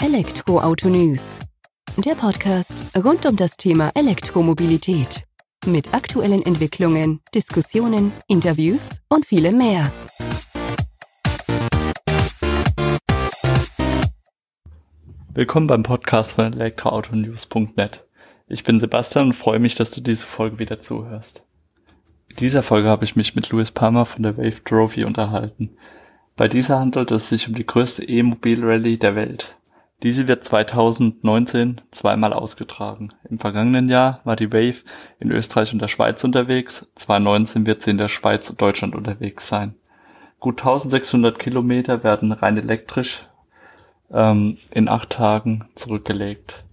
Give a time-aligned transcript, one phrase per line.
[0.00, 1.40] Elektroauto News.
[1.96, 5.24] Der Podcast rund um das Thema Elektromobilität.
[5.66, 9.90] Mit aktuellen Entwicklungen, Diskussionen, Interviews und vielem mehr.
[15.34, 18.06] Willkommen beim Podcast von elektroautonews.net.
[18.46, 21.44] Ich bin Sebastian und freue mich, dass du diese Folge wieder zuhörst.
[22.28, 25.76] In dieser Folge habe ich mich mit Louis Palmer von der Wave Trophy unterhalten.
[26.36, 29.57] Bei dieser handelt es sich um die größte E-Mobil-Rallye der Welt.
[30.04, 33.08] Diese wird 2019 zweimal ausgetragen.
[33.28, 34.84] Im vergangenen Jahr war die Wave
[35.18, 36.86] in Österreich und der Schweiz unterwegs.
[36.94, 39.74] 2019 wird sie in der Schweiz und Deutschland unterwegs sein.
[40.38, 43.26] Gut 1600 Kilometer werden rein elektrisch
[44.12, 46.64] ähm, in acht Tagen zurückgelegt.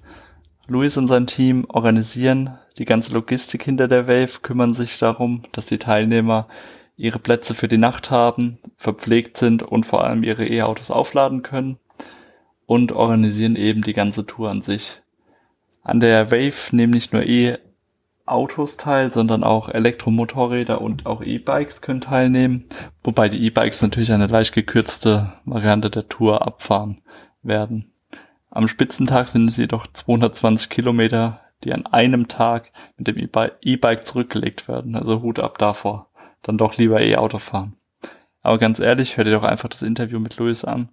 [0.68, 5.66] Luis und sein Team organisieren die ganze Logistik hinter der Wave, kümmern sich darum, dass
[5.66, 6.48] die Teilnehmer
[6.96, 11.80] ihre Plätze für die Nacht haben, verpflegt sind und vor allem ihre E-Autos aufladen können
[12.66, 15.02] und organisieren eben die ganze Tour an sich.
[15.84, 22.02] An der Wave nehmen nicht nur E-Autos teil, sondern auch Elektromotorräder und auch E-Bikes können
[22.02, 22.66] teilnehmen,
[23.04, 27.02] wobei die E-Bikes natürlich eine leicht gekürzte Variante der Tour abfahren
[27.44, 27.92] werden.
[28.50, 34.68] Am Spitzentag sind es jedoch 220 Kilometer, die an einem Tag mit dem E-Bike zurückgelegt
[34.68, 34.96] werden.
[34.96, 36.10] Also Hut ab davor
[36.42, 37.76] dann doch lieber E-Auto fahren.
[38.42, 40.90] Aber ganz ehrlich, hör dir doch einfach das Interview mit Louis an.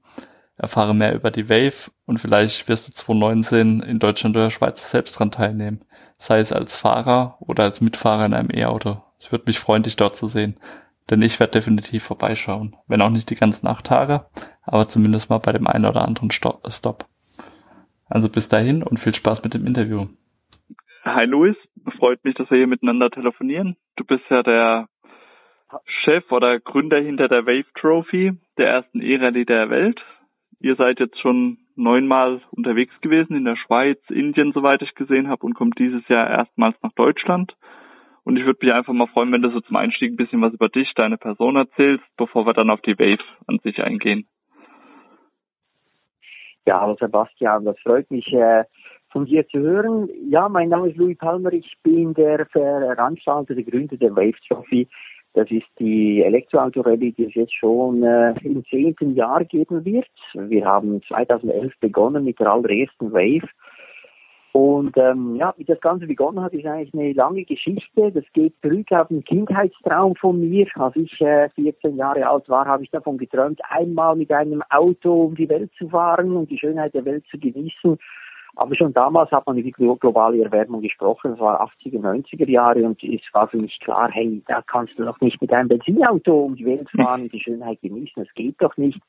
[0.56, 5.18] Erfahre mehr über die Wave und vielleicht wirst du 2019 in Deutschland oder Schweiz selbst
[5.18, 5.84] dran teilnehmen.
[6.18, 9.02] Sei es als Fahrer oder als Mitfahrer in einem E-Auto.
[9.18, 10.56] Ich würde mich freuen, dich dort zu sehen.
[11.10, 12.76] Denn ich werde definitiv vorbeischauen.
[12.86, 14.26] Wenn auch nicht die ganzen acht Tage,
[14.62, 17.06] aber zumindest mal bei dem einen oder anderen Stop.
[18.08, 20.06] Also bis dahin und viel Spaß mit dem Interview.
[21.04, 21.56] Hi Luis,
[21.98, 23.76] freut mich, dass wir hier miteinander telefonieren.
[23.96, 24.86] Du bist ja der
[26.04, 30.00] Chef oder Gründer hinter der Wave Trophy, der ersten E-Rallye der Welt.
[30.62, 35.44] Ihr seid jetzt schon neunmal unterwegs gewesen in der Schweiz, Indien, soweit ich gesehen habe,
[35.44, 37.56] und kommt dieses Jahr erstmals nach Deutschland.
[38.22, 40.52] Und ich würde mich einfach mal freuen, wenn du so zum Einstieg ein bisschen was
[40.52, 44.28] über dich, deine Person erzählst, bevor wir dann auf die Wave an sich eingehen.
[46.64, 48.62] Ja, hallo Sebastian, das freut mich äh,
[49.10, 50.08] von dir zu hören.
[50.28, 54.86] Ja, mein Name ist Louis Palmer, ich bin der Veranstalter, der Gründer der Wave Trophy.
[55.34, 60.10] Das ist die Elektroauto-Rallye, die es jetzt schon äh, im zehnten Jahr geben wird.
[60.34, 63.48] Wir haben 2011 begonnen mit der allerersten Wave.
[64.52, 68.12] Und ähm, ja, wie das Ganze begonnen hat, ist eigentlich eine lange Geschichte.
[68.12, 70.66] Das geht zurück auf einen Kindheitstraum von mir.
[70.74, 75.24] Als ich äh, 14 Jahre alt war, habe ich davon geträumt, einmal mit einem Auto
[75.24, 77.96] um die Welt zu fahren und die Schönheit der Welt zu genießen.
[78.56, 82.84] Aber schon damals hat man über die globale Erwärmung gesprochen, es war 80er, 90er Jahre
[82.84, 86.44] und es war für mich klar, hey, da kannst du doch nicht mit einem Benzinauto
[86.44, 89.00] um die Welt fahren und die Schönheit genießen, das geht doch nicht.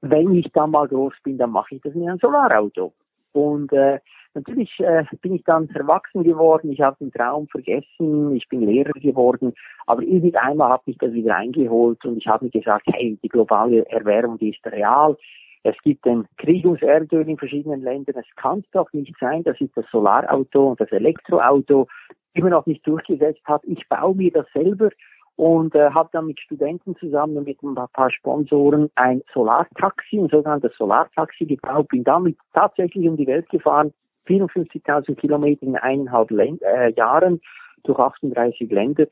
[0.00, 2.92] Wenn ich dann mal groß bin, dann mache ich das mit einem Solarauto.
[3.32, 3.98] Und äh,
[4.34, 8.92] natürlich äh, bin ich dann erwachsen geworden, ich habe den Traum vergessen, ich bin Lehrer
[8.92, 9.54] geworden,
[9.86, 13.84] aber irgendeinmal hat mich das wieder eingeholt und ich habe mir gesagt, hey, die globale
[13.90, 15.16] Erwärmung, die ist real,
[15.62, 18.16] es gibt den Krieg ums Erdöl in verschiedenen Ländern.
[18.16, 21.88] Es kann doch nicht sein, dass sich das Solarauto und das Elektroauto
[22.34, 23.62] immer noch nicht durchgesetzt hat.
[23.64, 24.90] Ich baue mir das selber
[25.36, 30.28] und äh, habe dann mit Studenten zusammen und mit ein paar Sponsoren ein Solartaxi, ein
[30.28, 31.88] sogenanntes Solartaxi gebaut.
[31.88, 33.92] Bin damit tatsächlich um die Welt gefahren,
[34.26, 37.40] 54.000 Kilometer in eineinhalb Länd äh, Jahren
[37.84, 39.06] durch 38 Länder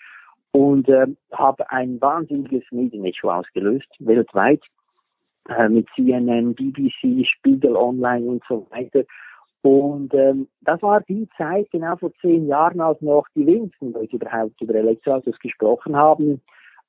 [0.53, 4.63] und äh, habe ein wahnsinniges Medienecho ausgelöst, weltweit
[5.49, 9.05] äh, mit CNN, BBC, Spiegel Online und so weiter.
[9.63, 14.17] Und ähm, das war die Zeit, genau vor zehn Jahren, als noch die wenigsten Leute
[14.17, 16.41] überhaupt über Elektroautos gesprochen haben.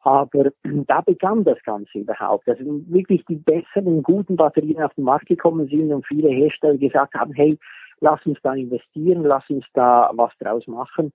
[0.02, 0.52] Aber
[0.88, 2.48] da begann das Ganze überhaupt.
[2.48, 7.16] Also wirklich die besseren, guten Batterien auf den Markt gekommen sind und viele Hersteller gesagt
[7.16, 7.58] haben, hey,
[8.00, 11.12] lass uns da investieren, lass uns da was draus machen.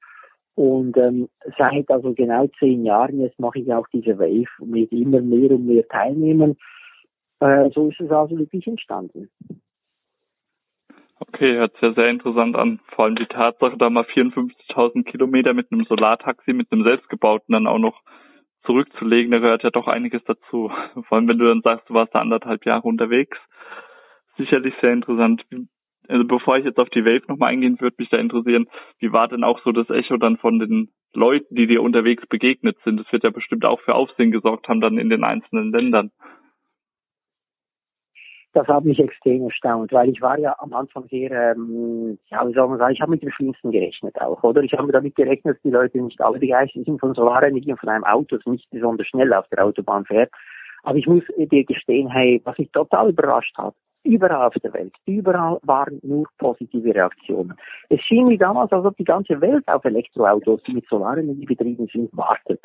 [0.55, 5.21] Und ähm, seit also genau zehn Jahren jetzt mache ich auch diese Wave mit immer
[5.21, 6.57] mehr und mehr Teilnehmern.
[7.43, 9.29] Äh, so ist es also wirklich entstanden.
[11.19, 12.79] Okay, hört sich ja sehr interessant an.
[12.95, 17.67] Vor allem die Tatsache, da mal 54.000 Kilometer mit einem Solartaxi, mit einem selbstgebauten dann
[17.67, 18.01] auch noch
[18.65, 20.71] zurückzulegen, da gehört ja doch einiges dazu.
[21.09, 23.37] Vor allem, wenn du dann sagst, du warst da anderthalb Jahre unterwegs.
[24.37, 25.45] Sicherlich sehr interessant.
[26.09, 28.69] Also bevor ich jetzt auf die Wave nochmal eingehen, würde mich da interessieren,
[29.01, 32.77] wie war denn auch so das Echo dann von den Leuten, die dir unterwegs begegnet
[32.85, 33.01] sind?
[33.01, 36.13] Das wird ja bestimmt auch für Aufsehen gesorgt haben dann in den einzelnen Ländern
[38.53, 42.53] das hat mich extrem erstaunt, weil ich war ja am Anfang sehr, ähm, ja, wie
[42.53, 44.63] soll man sagen, ich habe mit dem Schlimmsten gerechnet auch, oder?
[44.63, 47.89] Ich habe damit gerechnet, dass die Leute nicht alle begeistert sind von Solarenergie und von
[47.89, 50.31] einem Auto, das nicht besonders schnell auf der Autobahn fährt.
[50.83, 54.93] Aber ich muss dir gestehen, hey, was mich total überrascht hat, Überall auf der Welt,
[55.07, 57.55] überall waren nur positive Reaktionen.
[57.89, 61.87] Es schien wie damals, als ob die ganze Welt auf Elektroautos, die mit Solarenergie betrieben
[61.93, 62.61] sind, wartet.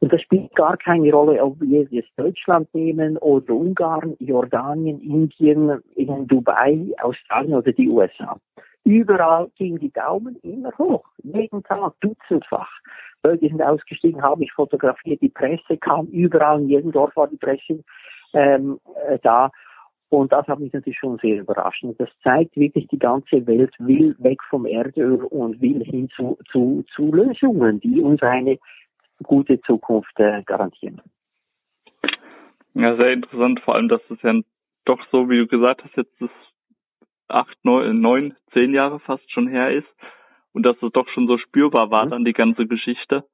[0.00, 5.80] Und das spielt gar keine Rolle, ob wir jetzt Deutschland nehmen oder Ungarn, Jordanien, Indien,
[5.94, 8.36] in Dubai, Australien oder die USA.
[8.84, 11.04] Überall gingen die Daumen immer hoch.
[11.22, 12.70] Jeden Tag, dutzendfach.
[13.22, 17.36] Leute sind ausgestiegen, haben mich fotografiert, die Presse kam überall, in jedem Dorf war die
[17.36, 17.84] Presse
[18.32, 19.50] ähm, äh, da.
[20.10, 21.84] Und das hat mich natürlich schon sehr überrascht.
[21.84, 26.36] Und das zeigt wirklich, die ganze Welt will weg vom Erdöl und will hin zu,
[26.50, 28.58] zu, zu Lösungen, die uns eine
[29.22, 31.00] gute Zukunft äh, garantieren.
[32.74, 34.34] Ja, sehr interessant, vor allem, dass es ja
[34.84, 36.30] doch so, wie du gesagt hast, jetzt das
[37.28, 39.88] acht, neun, neun, zehn Jahre fast schon her ist
[40.52, 42.10] und dass es doch schon so spürbar war, mhm.
[42.10, 43.24] dann die ganze Geschichte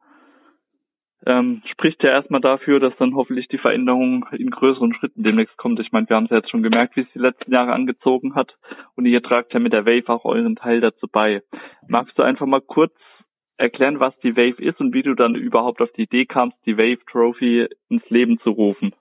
[1.26, 5.80] ähm, spricht ja erstmal dafür, dass dann hoffentlich die Veränderung in größeren Schritten demnächst kommt.
[5.80, 8.36] Ich meine, wir haben es ja jetzt schon gemerkt, wie es die letzten Jahre angezogen
[8.36, 8.56] hat
[8.94, 11.42] und ihr tragt ja mit der Wave auch euren Teil dazu bei.
[11.88, 12.94] Magst du einfach mal kurz
[13.56, 16.78] erklären, was die Wave ist und wie du dann überhaupt auf die Idee kamst, die
[16.78, 18.94] Wave Trophy ins Leben zu rufen?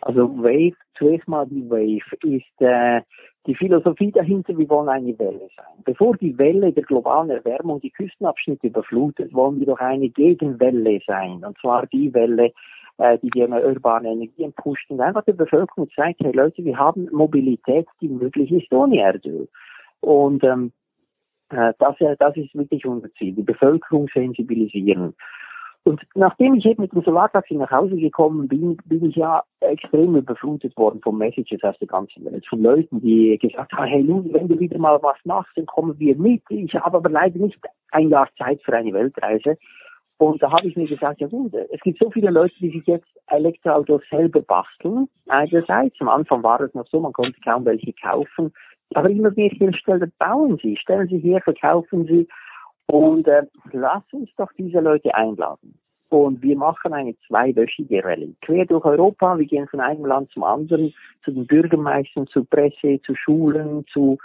[0.00, 3.02] Also Wave, zuerst mal die Wave ist äh,
[3.46, 5.82] die Philosophie dahinter, wir wollen eine Welle sein.
[5.84, 11.42] Bevor die Welle der globalen Erwärmung die Küstenabschnitte überflutet, wollen wir doch eine Gegenwelle sein.
[11.44, 12.52] Und zwar die Welle,
[12.98, 17.08] äh, die die erneuerbaren Energien pusht und einfach der Bevölkerung zeigt, hey Leute, wir haben
[17.12, 19.48] Mobilität, die möglich ist ohne Erdöl.
[20.00, 20.72] Und ähm,
[21.48, 25.14] äh, das, äh, das ist wirklich unser Ziel, die Bevölkerung sensibilisieren.
[25.84, 30.14] Und nachdem ich eben mit dem Solartaxi nach Hause gekommen bin, bin ich ja extrem
[30.14, 34.32] überflutet worden von Messages aus der ganzen Welt, von Leuten, die gesagt haben, hey Louis,
[34.32, 36.42] wenn du wieder mal was machst, dann kommen wir mit.
[36.50, 37.58] Ich habe aber leider nicht
[37.92, 39.56] ein Jahr Zeit für eine Weltreise.
[40.18, 42.86] Und da habe ich mir gesagt, ja gut, es gibt so viele Leute, die sich
[42.86, 45.08] jetzt Elektroautos selber basteln.
[45.28, 48.52] Einerseits, am Anfang war es noch so, man konnte kaum welche kaufen.
[48.92, 52.28] Aber immer mehr Hersteller bauen sie, stellen sie her, verkaufen sie.
[52.90, 55.78] Und äh, lass uns doch diese Leute einladen.
[56.08, 58.34] Und wir machen eine zweiwöchige Rallye.
[58.42, 60.92] Quer durch Europa, wir gehen von einem Land zum anderen,
[61.24, 64.18] zu den Bürgermeistern, zur Presse, zu Schulen, zu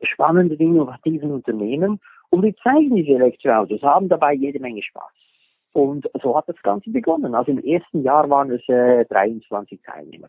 [0.00, 2.00] spannenden, innovativen Unternehmen.
[2.30, 5.12] Und wir zeigen diese Elektroautos, haben dabei jede Menge Spaß.
[5.74, 7.34] Und so hat das Ganze begonnen.
[7.34, 10.28] Also im ersten Jahr waren es äh, 23 Teilnehmer.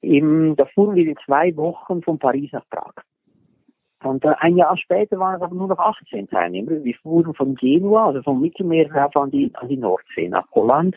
[0.00, 2.94] Im, da fuhren wir in zwei Wochen von Paris nach Prag.
[4.02, 6.82] Und äh, ein Jahr später waren es aber nur noch 18 Teilnehmer.
[6.82, 10.96] Wir fuhren von Genua, also vom Mittelmeer rauf an die, an die Nordsee, nach Holland.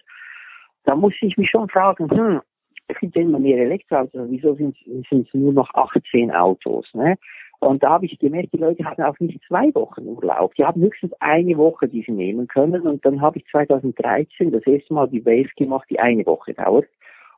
[0.86, 2.42] Da musste ich mich schon fragen, hm,
[2.88, 7.18] es gibt immer mehr Elektroautos, also wieso sind es nur noch 18 Autos, ne?
[7.60, 10.54] Und da habe ich gemerkt, die Leute hatten auch nicht zwei Wochen Urlaub.
[10.56, 12.82] Die haben höchstens eine Woche, die sie nehmen können.
[12.82, 16.88] Und dann habe ich 2013 das erste Mal die Wave gemacht, die eine Woche dauert.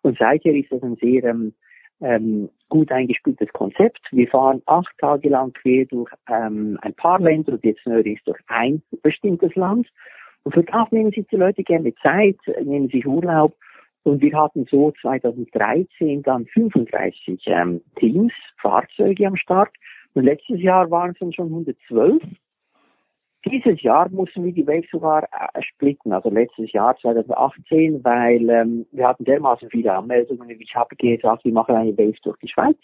[0.02, 1.54] Und seither ist das ein sehr ähm,
[2.02, 4.02] ähm, gut eingespieltes Konzept.
[4.12, 8.40] Wir fahren acht Tage lang quer durch ähm, ein paar Länder und jetzt neuerdings durch
[8.48, 9.88] ein bestimmtes Land.
[10.44, 13.56] Und für das nehmen sich die Leute gerne Zeit, nehmen sich Urlaub.
[14.04, 19.72] Und wir hatten so 2013 dann 35 ähm, Teams, Fahrzeuge am Start.
[20.14, 22.22] Und letztes Jahr waren es dann schon 112.
[23.48, 28.86] Dieses Jahr mussten wir die Wave sogar äh, splitten, also letztes Jahr 2018, weil ähm,
[28.92, 30.50] wir hatten dermaßen viele Anmeldungen.
[30.50, 32.78] Ich habe gesagt, wir machen eine Wave durch die Schweiz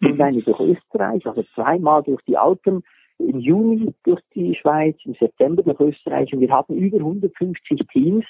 [0.00, 0.20] und mhm.
[0.20, 2.82] eine durch Österreich, also zweimal durch die Alpen,
[3.18, 8.24] im Juni durch die Schweiz, im September durch Österreich und wir hatten über 150 Teams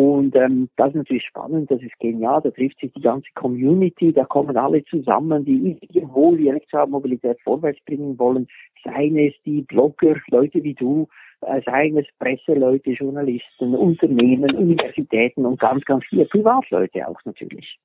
[0.00, 4.14] und ähm, das ist natürlich spannend, das ist genial, da trifft sich die ganze Community,
[4.14, 8.48] da kommen alle zusammen, die irgendwo die Elektromobilität vorwärts bringen wollen,
[8.82, 11.06] seien es die Blogger, Leute wie du,
[11.42, 17.78] äh, seien es Presseleute, Journalisten, Unternehmen, Universitäten und ganz, ganz viele Privatleute auch natürlich.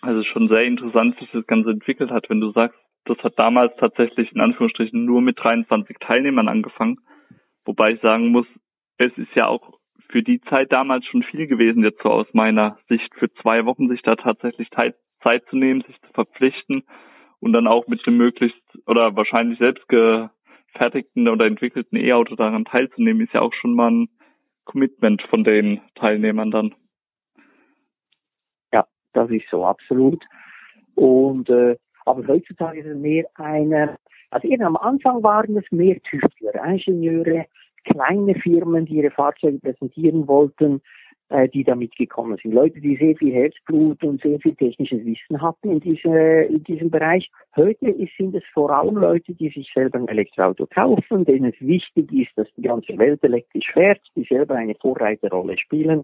[0.00, 3.38] Also schon sehr interessant, wie sich das Ganze entwickelt hat, wenn du sagst, das hat
[3.38, 6.98] damals tatsächlich in Anführungsstrichen nur mit 23 Teilnehmern angefangen.
[7.64, 8.46] Wobei ich sagen muss,
[8.98, 12.78] es ist ja auch für die Zeit damals schon viel gewesen, jetzt so aus meiner
[12.88, 14.96] Sicht, für zwei Wochen sich da tatsächlich Zeit
[15.48, 16.84] zu nehmen, sich zu verpflichten
[17.40, 23.22] und dann auch mit einem möglichst oder wahrscheinlich selbst gefertigten oder entwickelten E-Auto daran teilzunehmen,
[23.22, 24.08] ist ja auch schon mal ein
[24.64, 26.74] Commitment von den Teilnehmern dann.
[28.72, 30.24] Ja, das ist so absolut.
[30.94, 33.96] Und äh, aber heutzutage ist es mehr eine,
[34.30, 37.46] also eben am Anfang waren es mehr Tüftler, Ingenieure,
[37.84, 40.80] kleine Firmen, die ihre Fahrzeuge präsentieren wollten,
[41.30, 42.52] äh, die da mitgekommen sind.
[42.52, 46.90] Leute, die sehr viel Herzblut und sehr viel technisches Wissen hatten in, diese, in diesem
[46.90, 47.30] Bereich.
[47.56, 51.60] Heute ist, sind es vor allem Leute, die sich selber ein Elektroauto kaufen, denen es
[51.60, 56.02] wichtig ist, dass die ganze Welt elektrisch fährt, die selber eine Vorreiterrolle spielen.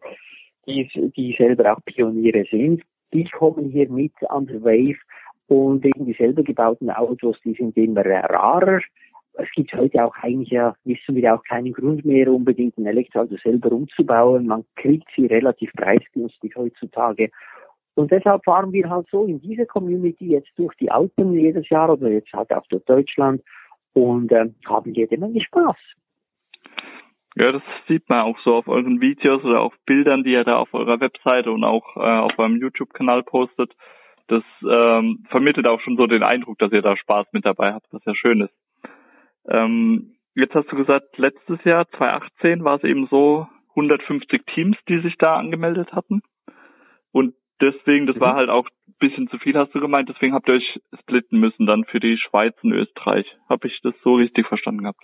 [0.67, 2.83] die, die selber auch Pioniere sind.
[3.13, 4.99] Die kommen hier mit an der Wave
[5.49, 8.81] und eben die selber gebauten Autos, die sind immer rarer.
[9.35, 13.37] Es gibt heute auch eigentlich ja, wissen wir auch keinen Grund mehr, unbedingt ein Elektroauto
[13.43, 14.47] selber umzubauen.
[14.47, 17.31] Man kriegt sie relativ preisgünstig heutzutage.
[17.95, 21.91] Und deshalb fahren wir halt so in dieser Community jetzt durch die Alpen jedes Jahr
[21.91, 23.43] oder jetzt halt auch durch Deutschland
[23.93, 25.77] und äh, haben jede Menge Spaß.
[27.37, 30.57] Ja, das sieht man auch so auf euren Videos oder auf Bildern, die ihr da
[30.57, 33.73] auf eurer Webseite und auch äh, auf eurem YouTube-Kanal postet.
[34.27, 37.87] Das ähm, vermittelt auch schon so den Eindruck, dass ihr da Spaß mit dabei habt,
[37.93, 38.55] was ja schön ist.
[39.51, 45.01] Ähm, jetzt hast du gesagt, letztes Jahr, 2018, war es eben so 150 Teams, die
[45.01, 46.23] sich da angemeldet hatten.
[47.13, 48.21] Und deswegen, das mhm.
[48.21, 51.41] war halt auch ein bisschen zu viel, hast du gemeint, deswegen habt ihr euch splitten
[51.41, 53.27] müssen dann für die Schweiz und Österreich.
[53.49, 55.03] Habe ich das so richtig verstanden gehabt?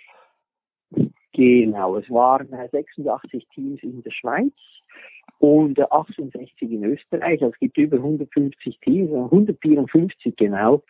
[1.33, 4.55] Genau, es waren 86 Teams in der Schweiz
[5.39, 7.43] und 68 in Österreich.
[7.43, 10.83] Also es gibt über 150 Teams, 154 genau.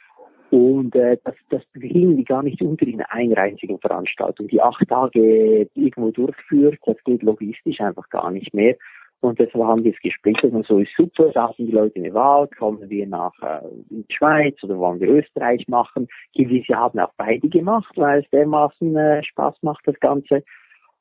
[0.50, 4.48] Und äh, das, das die gar nicht unter in einer einzigen Veranstaltung.
[4.48, 8.76] Die acht Tage irgendwo durchführt, das geht logistisch einfach gar nicht mehr.
[9.20, 11.30] Und deshalb haben wir es gesplittet und so ist super.
[11.32, 15.00] Da hatten die Leute eine Wahl, kommen wir nach äh, in die Schweiz oder wollen
[15.00, 16.06] wir Österreich machen.
[16.34, 20.44] Gewisse haben auch beide gemacht, weil es dermaßen äh, Spaß macht, das Ganze.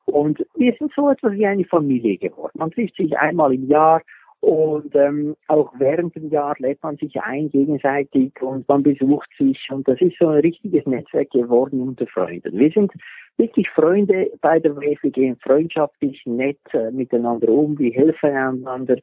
[0.06, 2.52] Und wir sind so etwas wie eine Familie geworden.
[2.54, 4.02] Man trifft sich einmal im Jahr
[4.46, 9.58] und ähm, auch während dem Jahr lädt man sich ein gegenseitig und man besucht sich
[9.72, 12.56] und das ist so ein richtiges Netzwerk geworden unter Freunden.
[12.56, 12.92] Wir sind
[13.38, 18.98] wirklich Freunde bei der Wave, wir gehen freundschaftlich nett äh, miteinander um, wir helfen einander.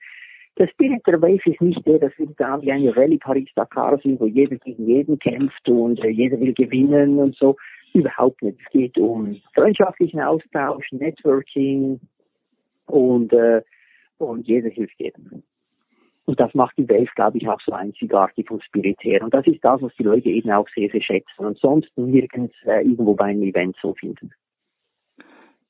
[0.58, 4.22] Der Spirit der Wave ist nicht der, dass wir da wie eine Rallye Paris-Dakar sind,
[4.22, 7.58] wo jeder gegen jeden kämpft und äh, jeder will gewinnen und so.
[7.94, 8.60] Überhaupt nicht.
[8.66, 12.00] Es geht um freundschaftlichen Austausch, Networking
[12.86, 13.62] und äh,
[14.24, 15.44] und jeder hilft jedem.
[16.25, 19.22] Und das macht die Welt, glaube ich, auch so einzigartig und spiritär.
[19.22, 22.56] Und das ist das, was die Leute eben auch sehr, sehr schätzen und sonst nirgends
[22.63, 24.32] äh, irgendwo bei einem Event so finden.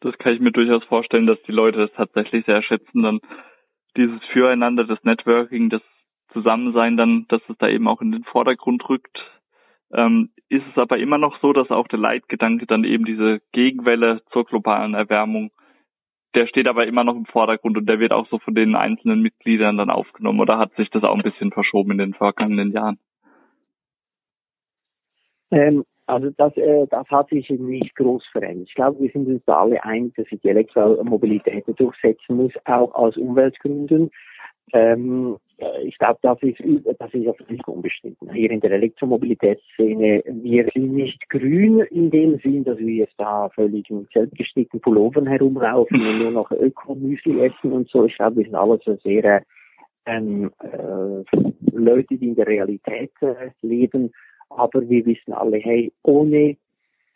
[0.01, 3.19] Das kann ich mir durchaus vorstellen, dass die Leute das tatsächlich sehr schätzen, dann
[3.97, 5.81] dieses Füreinander, das Networking, das
[6.33, 9.17] Zusammensein dann, dass es da eben auch in den Vordergrund rückt.
[9.91, 14.21] Ähm, ist es aber immer noch so, dass auch der Leitgedanke dann eben diese Gegenwelle
[14.31, 15.51] zur globalen Erwärmung
[16.35, 19.21] der steht aber immer noch im Vordergrund und der wird auch so von den einzelnen
[19.21, 22.99] Mitgliedern dann aufgenommen oder hat sich das auch ein bisschen verschoben in den vergangenen Jahren?
[25.51, 28.67] Ähm, also das, äh, das hat sich nicht groß verändert.
[28.67, 32.93] Ich glaube, wir sind uns da alle einig, dass sich die Elektromobilität durchsetzen muss, auch
[32.93, 34.11] aus Umweltgründen.
[34.71, 36.59] Ähm, äh, ich glaube, das ist,
[36.99, 38.31] das ist ja völlig unbestritten.
[38.31, 43.49] Hier in der Elektromobilitätsszene, wir sind nicht grün in dem Sinn, dass wir jetzt da
[43.49, 48.05] völlig mit selbstgestickten Pullovern herumlaufen und nur noch Ökomüsli essen und so.
[48.05, 49.43] Ich glaube, wir sind alle so sehr
[50.05, 51.39] ähm, äh,
[51.71, 54.11] Leute, die in der Realität äh, leben.
[54.49, 56.57] Aber wir wissen alle, hey, ohne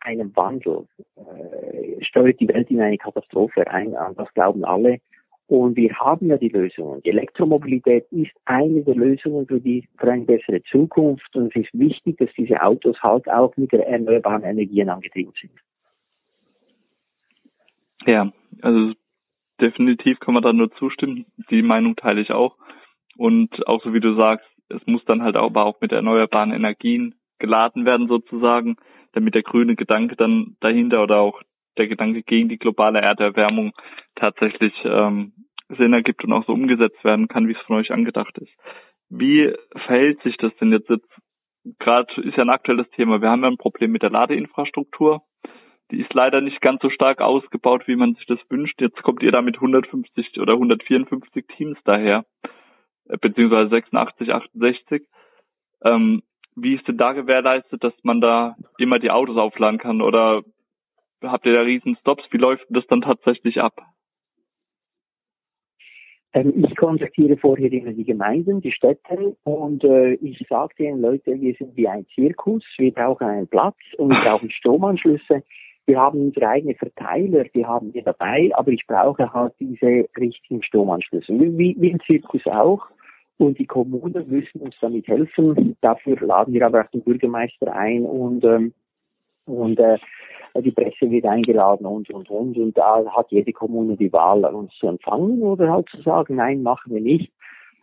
[0.02, 3.96] einen Wandel äh, steuert die Welt in eine Katastrophe ein.
[4.16, 5.00] Das glauben alle.
[5.48, 7.02] Und wir haben ja die Lösungen.
[7.04, 11.34] Die Elektromobilität ist eine der Lösungen für, die, für eine bessere Zukunft.
[11.36, 15.54] Und es ist wichtig, dass diese Autos halt auch mit der erneuerbaren Energien angetrieben sind.
[18.06, 18.94] Ja, also
[19.62, 21.26] definitiv kann man da nur zustimmen.
[21.50, 22.58] Die Meinung teile ich auch.
[23.16, 27.16] Und auch so wie du sagst, es muss dann halt aber auch mit erneuerbaren Energien
[27.40, 28.76] geladen werden sozusagen,
[29.14, 31.42] damit der grüne Gedanke dann dahinter oder auch
[31.78, 33.74] der Gedanke gegen die globale Erderwärmung
[34.16, 35.34] tatsächlich ähm,
[35.70, 38.54] Sinn ergibt und auch so umgesetzt werden kann, wie es von euch angedacht ist.
[39.10, 39.54] Wie
[39.86, 40.90] verhält sich das denn jetzt?
[40.90, 41.08] jetzt
[41.80, 43.22] Gerade ist ja ein aktuelles Thema.
[43.22, 45.24] Wir haben ja ein Problem mit der Ladeinfrastruktur.
[45.92, 48.82] Die ist leider nicht ganz so stark ausgebaut, wie man sich das wünscht.
[48.82, 52.26] Jetzt kommt ihr da mit 150 oder 154 Teams daher,
[53.10, 55.08] äh, beziehungsweise 86, 68.
[55.84, 56.24] Ähm,
[56.56, 60.02] wie ist denn da gewährleistet, dass man da immer die Autos aufladen kann?
[60.02, 60.44] Oder
[61.22, 62.24] habt ihr da riesen Stops?
[62.32, 63.74] Wie läuft das dann tatsächlich ab?
[66.34, 71.42] Ähm, ich kontaktiere vorher immer die Gemeinden, die Städte und äh, ich sage den Leuten,
[71.42, 75.44] wir sind wie ein Zirkus, wir brauchen einen Platz und wir brauchen Stromanschlüsse.
[75.86, 80.62] Wir haben unsere eigenen Verteiler, die haben wir dabei, aber ich brauche halt diese richtigen
[80.62, 81.32] Stromanschlüsse.
[81.32, 82.86] Wie, wie im Zirkus auch.
[83.38, 85.78] Und die Kommunen müssen uns damit helfen.
[85.80, 88.74] Dafür laden wir aber auch den Bürgermeister ein und ähm,
[89.48, 89.98] und äh,
[90.62, 92.58] die Presse wird eingeladen und, und, und.
[92.58, 96.64] Und da hat jede Kommune die Wahl, uns zu empfangen oder halt zu sagen, nein,
[96.64, 97.32] machen wir nicht.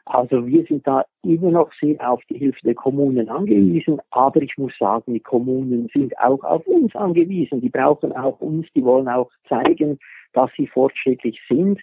[0.07, 4.57] Also wir sind da immer noch sehr auf die Hilfe der Kommunen angewiesen, aber ich
[4.59, 7.62] muss sagen, die Kommunen sind auch auf uns angewiesen.
[7.62, 9.99] Die brauchen auch uns, die wollen auch zeigen,
[10.35, 11.81] dass sie fortschrittlich sind.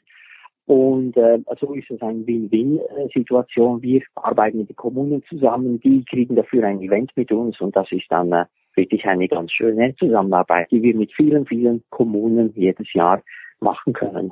[0.67, 3.81] Und äh, so ist es eine Win-Win-Situation.
[3.81, 7.91] Wir arbeiten mit den Kommunen zusammen, die kriegen dafür ein Event mit uns und das
[7.91, 12.91] ist dann äh, wirklich eine ganz schöne Zusammenarbeit, die wir mit vielen, vielen Kommunen jedes
[12.93, 13.21] Jahr
[13.59, 14.31] machen können.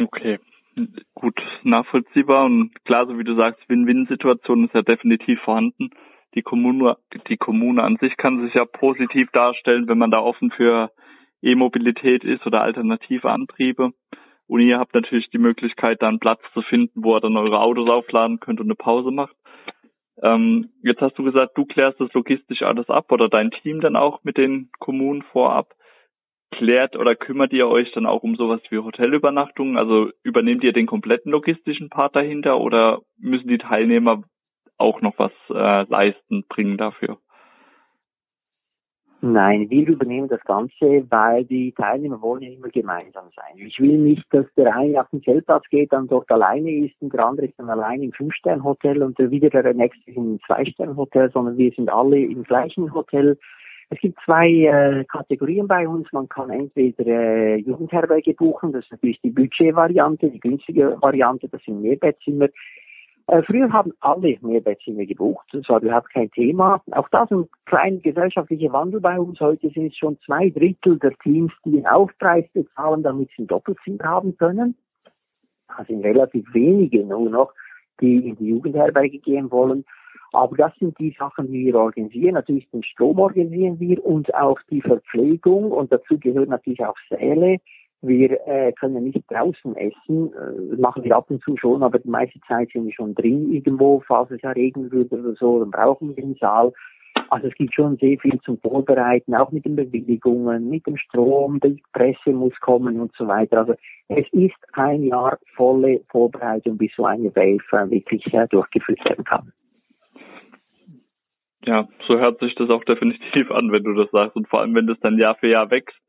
[0.00, 0.38] Okay,
[1.14, 5.90] gut nachvollziehbar und klar, so wie du sagst, Win-Win-Situation ist ja definitiv vorhanden.
[6.34, 6.96] Die Kommune,
[7.28, 10.90] die Kommune an sich kann sich ja positiv darstellen, wenn man da offen für
[11.42, 13.90] E-Mobilität ist oder alternative Antriebe.
[14.46, 17.60] Und ihr habt natürlich die Möglichkeit, da einen Platz zu finden, wo ihr dann eure
[17.60, 19.34] Autos aufladen könnt und eine Pause macht.
[20.22, 23.96] Ähm, jetzt hast du gesagt, du klärst das logistisch alles ab oder dein Team dann
[23.96, 25.74] auch mit den Kommunen vorab.
[26.52, 29.76] Klärt oder kümmert ihr euch dann auch um sowas wie Hotelübernachtungen?
[29.76, 34.24] Also übernehmt ihr den kompletten logistischen Part dahinter oder müssen die Teilnehmer
[34.76, 37.18] auch noch was äh, leisten, bringen dafür?
[39.22, 43.58] Nein, wir übernehmen das Ganze, weil die Teilnehmer wollen ja immer gemeinsam sein.
[43.58, 47.12] Ich will nicht, dass der eine auf den Zeltplatz geht, dann dort alleine ist und
[47.12, 51.58] der andere ist dann alleine im Fünf-Stern-Hotel und der wieder der nächste im Zwei-Stern-Hotel, sondern
[51.58, 53.38] wir sind alle im gleichen Hotel.
[53.90, 56.10] Es gibt zwei äh, Kategorien bei uns.
[56.12, 61.62] Man kann entweder äh, Jugendherberge buchen, das ist natürlich die Budget-Variante, die günstige Variante, das
[61.64, 62.48] sind Mehrbettzimmer.
[63.30, 66.82] Äh, früher haben alle Mehrbettzimmer gebucht, das war überhaupt kein Thema.
[66.90, 69.38] Auch das ein kleiner gesellschaftlicher Wandel bei uns.
[69.38, 73.46] Heute sind es schon zwei Drittel der Teams, die den Aufpreis bezahlen, damit sie ein
[73.46, 74.74] Doppelzimmer haben können.
[75.76, 77.52] Das sind relativ wenige nur noch,
[78.00, 79.84] die in die Jugendherberge gehen wollen.
[80.32, 82.34] Aber das sind die Sachen, die wir organisieren.
[82.34, 87.58] Natürlich den Strom organisieren wir und auch die Verpflegung und dazu gehören natürlich auch Säle,
[88.02, 92.08] wir äh, können nicht draußen essen, äh, machen wir ab und zu schon, aber die
[92.08, 95.70] meiste Zeit sind wir schon drin irgendwo, falls es ja regnen würde oder so, dann
[95.70, 96.72] brauchen wir den Saal.
[97.28, 101.60] Also es gibt schon sehr viel zum Vorbereiten, auch mit den Bewilligungen, mit dem Strom,
[101.60, 103.58] die Presse muss kommen und so weiter.
[103.58, 103.74] Also
[104.08, 109.52] es ist ein Jahr volle Vorbereitung, bis so eine Wave wirklich äh, durchgeführt werden kann.
[111.66, 114.74] Ja, so hört sich das auch definitiv an, wenn du das sagst und vor allem,
[114.74, 116.00] wenn das dann Jahr für Jahr wächst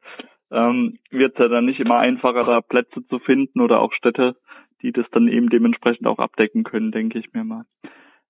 [0.52, 4.36] ähm, wird es ja dann nicht immer einfacher, da Plätze zu finden oder auch Städte,
[4.82, 7.64] die das dann eben dementsprechend auch abdecken können, denke ich mir mal.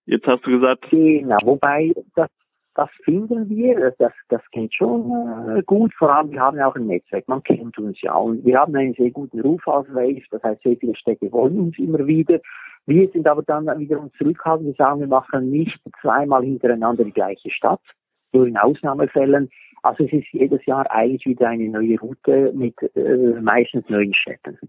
[0.06, 0.90] Jetzt hast du gesagt.
[0.90, 2.30] Genau, wobei das,
[2.76, 5.94] das finden wir, das, das geht schon äh, gut.
[5.98, 8.76] Vor allem, wir haben ja auch ein Netzwerk, man kennt uns ja und wir haben
[8.76, 12.40] einen sehr guten Ruf als Wave, das heißt, sehr viele Städte wollen uns immer wieder.
[12.88, 17.52] Wir sind aber dann wiederum zurückhaltend, wir sagen, wir machen nicht zweimal hintereinander die gleiche
[17.52, 17.82] Stadt,
[18.34, 19.50] nur in Ausnahmefällen.
[19.84, 24.60] Also es ist jedes Jahr eigentlich wieder eine neue Route mit äh, meistens neuen Städten.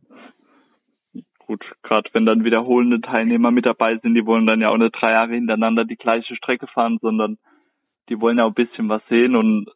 [1.46, 4.94] Gut, gerade wenn dann wiederholende Teilnehmer mit dabei sind, die wollen dann ja auch nicht
[4.98, 7.36] drei Jahre hintereinander die gleiche Strecke fahren, sondern
[8.08, 9.68] die wollen ja auch ein bisschen was sehen und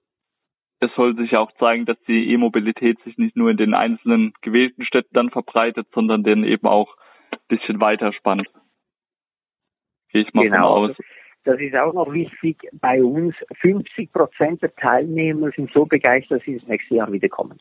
[0.80, 4.32] es soll sich ja auch zeigen, dass die E-Mobilität sich nicht nur in den einzelnen
[4.42, 6.96] gewählten Städten dann verbreitet, sondern den eben auch
[7.30, 8.48] ein bisschen weiter spannt.
[10.10, 10.74] Gehe ich mal genau.
[10.74, 10.96] von aus.
[11.46, 13.32] Das ist auch noch wichtig bei uns.
[13.60, 17.56] 50 Prozent der Teilnehmer sind so begeistert, dass sie das nächste Jahr wiederkommen.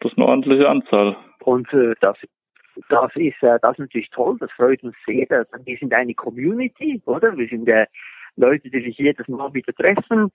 [0.00, 1.14] Das ist eine ordentliche Anzahl.
[1.40, 2.16] Und äh, das,
[2.88, 4.38] das ist äh, das ist natürlich toll.
[4.40, 5.26] Das freut uns sehr.
[5.28, 7.36] Wir sind eine Community, oder?
[7.36, 7.84] Wir sind äh,
[8.36, 10.32] Leute, die sich jedes Mal wieder treffen,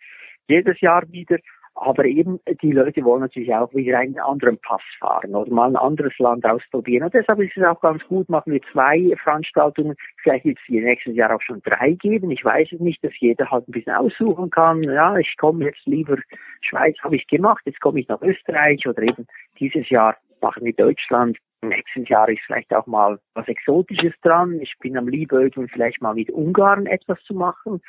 [0.47, 1.39] jedes Jahr wieder.
[1.81, 5.77] Aber eben, die Leute wollen natürlich auch wieder einen anderen Pass fahren oder mal ein
[5.77, 7.05] anderes Land ausprobieren.
[7.05, 9.95] Und deshalb ist es auch ganz gut, machen wir zwei Veranstaltungen.
[10.21, 12.31] Vielleicht wird es hier nächstes Jahr auch schon drei geben.
[12.31, 14.83] Ich weiß es nicht, dass jeder halt ein bisschen aussuchen kann.
[14.83, 16.17] Ja, ich komme jetzt lieber,
[16.59, 19.25] Schweiz habe ich gemacht, jetzt komme ich nach Österreich oder eben
[19.57, 21.37] dieses Jahr machen wir Deutschland.
[21.61, 24.59] Nächstes Jahr ist vielleicht auch mal was Exotisches dran.
[24.59, 27.81] Ich bin am Liebäugeln, vielleicht mal mit Ungarn etwas zu machen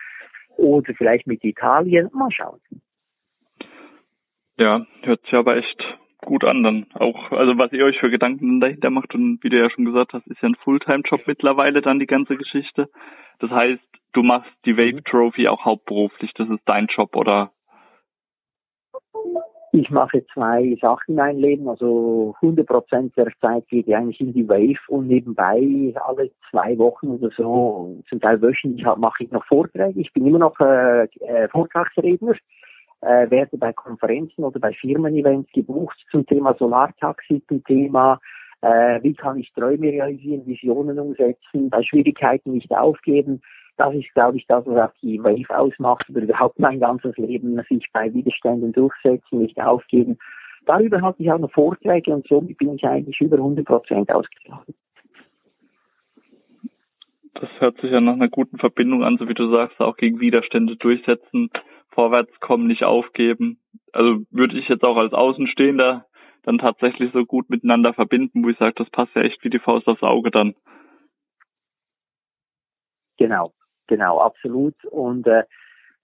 [0.56, 2.08] oder vielleicht mit Italien.
[2.12, 2.60] Mal schauen.
[4.60, 5.82] Ja, hört sich aber echt
[6.18, 6.86] gut an dann.
[6.92, 10.12] Auch, also was ihr euch für Gedanken dahinter macht und wie du ja schon gesagt
[10.12, 12.90] hast, ist ja ein Fulltime-Job mittlerweile dann die ganze Geschichte.
[13.38, 13.80] Das heißt,
[14.12, 15.04] du machst die Wave mhm.
[15.04, 17.52] Trophy auch hauptberuflich, das ist dein Job oder?
[19.72, 24.34] Ich mache zwei Sachen in meinem Leben, also 100 Prozent der Zeit geht eigentlich in
[24.34, 29.46] die Wave und nebenbei alle zwei Wochen oder so, zum Teil wöchentlich mache ich noch
[29.46, 29.98] Vorträge.
[29.98, 31.08] Ich bin immer noch äh
[31.48, 32.34] Vortragsredner
[33.02, 38.20] äh, werde bei Konferenzen oder bei Firmen-Events gebucht zum Thema Solartaxi, zum Thema
[38.62, 43.40] äh, wie kann ich Träume realisieren, Visionen umsetzen, bei Schwierigkeiten nicht aufgeben.
[43.76, 47.58] Das ist, glaube ich, das, was auch die Wave ausmacht oder überhaupt mein ganzes Leben,
[47.68, 50.18] sich bei Widerständen durchsetzen, nicht aufgeben.
[50.66, 54.76] Darüber hatte ich auch noch Vorträge und somit bin ich eigentlich über 100 Prozent ausgelastet.
[57.34, 60.20] Das hört sich ja nach einer guten Verbindung an, so wie du sagst, auch gegen
[60.20, 61.50] Widerstände durchsetzen
[61.90, 63.58] vorwärts kommen, nicht aufgeben.
[63.92, 66.06] Also würde ich jetzt auch als Außenstehender
[66.42, 69.58] dann tatsächlich so gut miteinander verbinden, wo ich sage, das passt ja echt wie die
[69.58, 70.54] Faust aufs Auge dann.
[73.18, 73.52] Genau,
[73.86, 74.74] genau, absolut.
[74.86, 75.42] Und äh,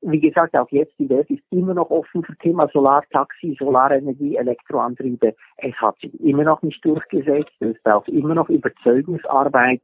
[0.03, 5.35] wie gesagt, auch jetzt, die Welt ist immer noch offen für Thema Solartaxi, Solarenergie, Elektroantriebe.
[5.57, 7.55] Es hat sich immer noch nicht durchgesetzt.
[7.61, 9.81] Es braucht immer noch Überzeugungsarbeit.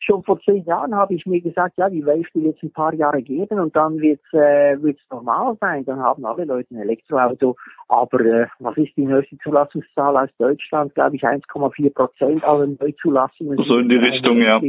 [0.00, 2.94] Schon vor zehn Jahren habe ich mir gesagt, ja, die Wave will jetzt ein paar
[2.94, 5.84] Jahre geben und dann wird es äh, wird's normal sein.
[5.84, 7.56] Dann haben alle Leute ein Elektroauto.
[7.88, 10.94] Aber äh, was ist die neueste Zulassungszahl aus Deutschland?
[10.94, 13.58] Glaube ich 1,4 Prozent aller Neuzulassungen.
[13.66, 14.60] So in die Richtung, ja.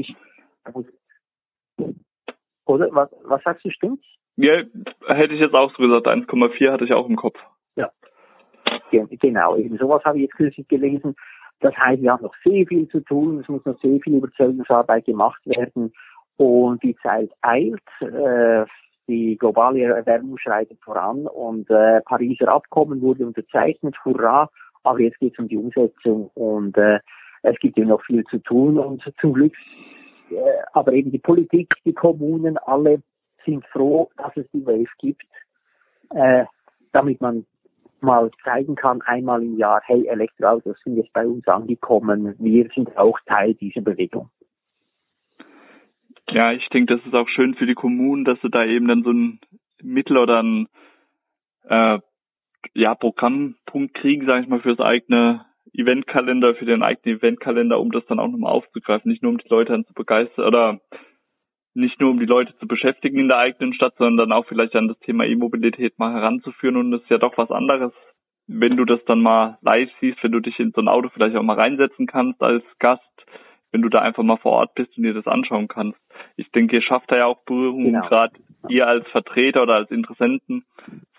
[2.66, 4.06] Oder was, was sagst du, stimmt's?
[4.36, 4.64] Ja,
[5.08, 7.40] hätte ich jetzt auch so gesagt, 1,4 hatte ich auch im Kopf.
[8.92, 11.16] Ja, genau, eben sowas habe ich jetzt kürzlich gelesen.
[11.60, 15.06] Das heißt, wir haben noch sehr viel zu tun, es muss noch sehr viel Überzeugungsarbeit
[15.06, 15.94] gemacht werden.
[16.38, 17.82] Und die Zeit eilt.
[18.00, 18.66] Äh,
[19.08, 21.28] die globale Erwärmung schreitet voran.
[21.28, 24.50] Und äh, Pariser Abkommen wurde unterzeichnet, hurra,
[24.84, 26.30] aber jetzt geht es um die Umsetzung.
[26.36, 27.00] Und äh,
[27.44, 28.78] es gibt ja noch viel zu tun.
[28.78, 29.54] Und zum Glück,
[30.30, 30.36] äh,
[30.74, 33.02] aber eben die Politik, die Kommunen, alle
[33.46, 35.24] sind froh, dass es die Wave gibt,
[36.10, 36.46] äh,
[36.92, 37.46] damit man
[38.02, 42.96] mal zeigen kann, einmal im Jahr, hey, Elektroautos sind jetzt bei uns angekommen, wir sind
[42.98, 44.30] auch Teil dieser Bewegung.
[46.30, 49.04] Ja, ich denke, das ist auch schön für die Kommunen, dass sie da eben dann
[49.04, 49.40] so ein
[49.82, 50.68] Mittel oder ein
[51.64, 52.00] äh,
[52.74, 58.06] ja, Programmpunkt kriegen, sage ich mal, fürs eigene Eventkalender, für den eigenen Eventkalender, um das
[58.08, 60.82] dann auch nochmal aufzugreifen, nicht nur um die Leute dann zu begeistern oder
[61.78, 64.88] nicht nur um die Leute zu beschäftigen in der eigenen Stadt, sondern auch vielleicht an
[64.88, 66.76] das Thema E-Mobilität mal heranzuführen.
[66.76, 67.94] Und das ist ja doch was anderes,
[68.48, 71.36] wenn du das dann mal live siehst, wenn du dich in so ein Auto vielleicht
[71.36, 73.04] auch mal reinsetzen kannst als Gast,
[73.72, 76.00] wenn du da einfach mal vor Ort bist und dir das anschauen kannst.
[76.36, 78.08] Ich denke, ihr schafft da ja auch Berührungen, genau.
[78.08, 78.34] gerade
[78.70, 80.66] ihr als Vertreter oder als Interessenten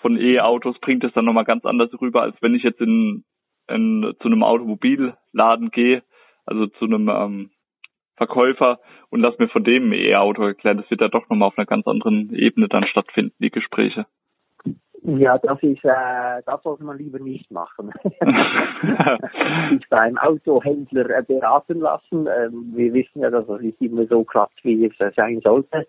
[0.01, 3.25] von E-Autos bringt es dann nochmal ganz anders rüber, als wenn ich jetzt in,
[3.69, 6.03] in zu einem Automobilladen gehe,
[6.47, 7.51] also zu einem ähm,
[8.19, 8.79] Verkäufer
[9.11, 10.77] und lass mir von dem E-Auto erklären.
[10.77, 14.07] Das wird ja doch nochmal auf einer ganz anderen Ebene dann stattfinden, die Gespräche.
[15.03, 17.93] Ja, das ist, äh, das sollte man lieber nicht machen.
[19.71, 22.27] sich beim Autohändler beraten lassen.
[22.27, 25.87] Ähm, wir wissen ja, dass das nicht immer so klappt, wie es sein sollte.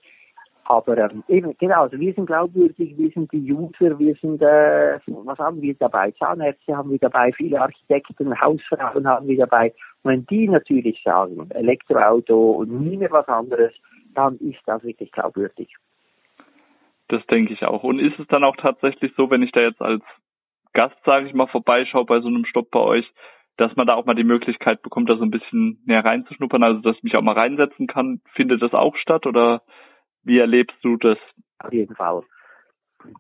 [0.70, 5.00] Aber ähm, eben, genau, also wir sind glaubwürdig, wir sind die User, wir sind, äh,
[5.08, 6.12] was haben wir dabei?
[6.12, 9.74] Zahnärzte haben wir dabei, viele Architekten, Hausfrauen haben wir dabei.
[10.04, 13.74] Und wenn die natürlich sagen, Elektroauto und nie mehr was anderes,
[14.14, 15.76] dann ist das wirklich glaubwürdig.
[17.08, 17.84] Das denke ich auch.
[17.84, 20.04] Und ist es dann auch tatsächlich so, wenn ich da jetzt als
[20.74, 23.12] Gast, sage ich mal, vorbeischaue bei so einem Stopp bei euch,
[23.58, 26.80] dass man da auch mal die Möglichkeit bekommt, da so ein bisschen näher reinzuschnuppern, also
[26.82, 28.22] dass ich mich auch mal reinsetzen kann.
[28.36, 29.64] Findet das auch statt oder
[30.24, 31.18] wie erlebst du das?
[31.60, 32.24] Auf jeden Fall.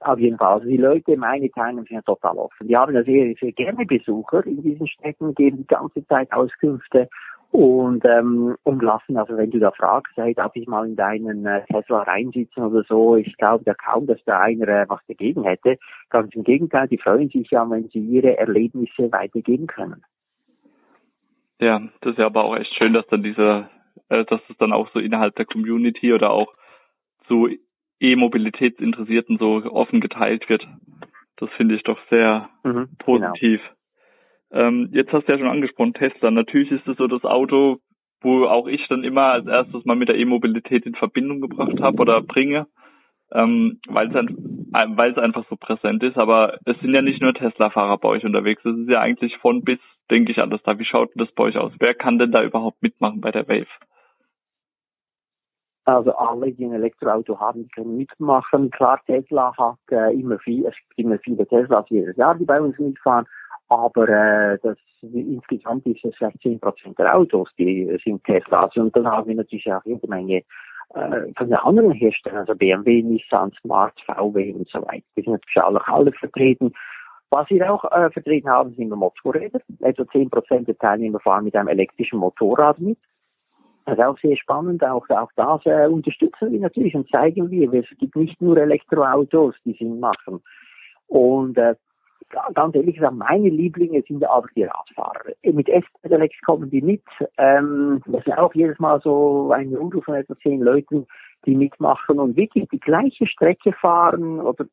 [0.01, 0.53] Auf jeden Fall.
[0.55, 2.67] Also die Leute, meine Teilnehmer sind ja total offen.
[2.67, 7.09] Die haben ja sehr, sehr gerne Besucher in diesen Städten, geben die ganze Zeit Auskünfte
[7.51, 11.45] und, ähm, und lassen, also wenn du da fragst, hey, darf ich mal in deinen
[11.47, 15.43] äh, Tesla reinsitzen oder so, ich glaube ja kaum, dass da einer äh, was dagegen
[15.43, 15.77] hätte.
[16.09, 20.03] Ganz im Gegenteil, die freuen sich ja, wenn sie ihre Erlebnisse weitergeben können.
[21.59, 23.67] Ja, das ist ja aber auch echt schön, dass dann diese,
[24.09, 26.53] äh, dass es dann auch so innerhalb der Community oder auch
[27.29, 27.47] so
[27.99, 30.67] E-Mobilitätsinteressierten so offen geteilt wird.
[31.37, 32.87] Das finde ich doch sehr mhm, genau.
[32.99, 33.61] positiv.
[33.61, 34.67] Genau.
[34.67, 36.31] Ähm, jetzt hast du ja schon angesprochen, Tesla.
[36.31, 37.79] Natürlich ist es so das Auto,
[38.21, 42.01] wo auch ich dann immer als erstes mal mit der E-Mobilität in Verbindung gebracht habe
[42.01, 42.67] oder bringe,
[43.31, 46.17] ähm, weil es ein, weil es einfach so präsent ist.
[46.17, 48.65] Aber es sind ja nicht nur Tesla-Fahrer bei euch unterwegs.
[48.65, 50.77] Es ist ja eigentlich von bis, denke ich, alles da.
[50.79, 51.71] Wie schaut denn das bei euch aus?
[51.79, 53.67] Wer kann denn da überhaupt mitmachen bei der Wave?
[55.95, 58.69] Also alle, die ein Elektroauto haben, können mitmachen.
[58.71, 62.77] Klar, Tesla hat immer viel, es gibt immer viele Teslas jedes Jahr, die bei uns
[62.77, 63.25] mitfahren.
[63.69, 68.75] Aber das, insgesamt ist es vielleicht 10 Prozent der Autos, die sind Teslas.
[68.75, 70.43] Und dann haben wir natürlich auch jede Menge
[70.95, 75.05] äh, von den anderen Herstellern, also BMW, Nissan, Smart, VW und so weiter.
[75.15, 76.73] Die sind natürlich alle, alle vertreten.
[77.29, 79.61] Was wir auch äh, vertreten haben, sind Motorräder.
[79.81, 82.97] Etwa 10 Prozent der Teilnehmer fahren mit einem elektrischen Motorrad mit.
[83.89, 87.73] Das ist auch sehr spannend, auch, auch das äh, unterstützen wir natürlich und zeigen wir.
[87.73, 90.41] Es gibt nicht nur Elektroautos, die Sinn machen.
[91.07, 91.73] Und äh,
[92.53, 95.31] ganz ehrlich gesagt, meine Lieblinge sind aber die Radfahrer.
[95.43, 97.01] Mit S-Pedelecs kommen die mit.
[97.39, 101.07] Ähm, das ist auch jedes Mal so ein Rudel von etwa zehn Leuten,
[101.47, 104.65] die mitmachen und wirklich die gleiche Strecke fahren oder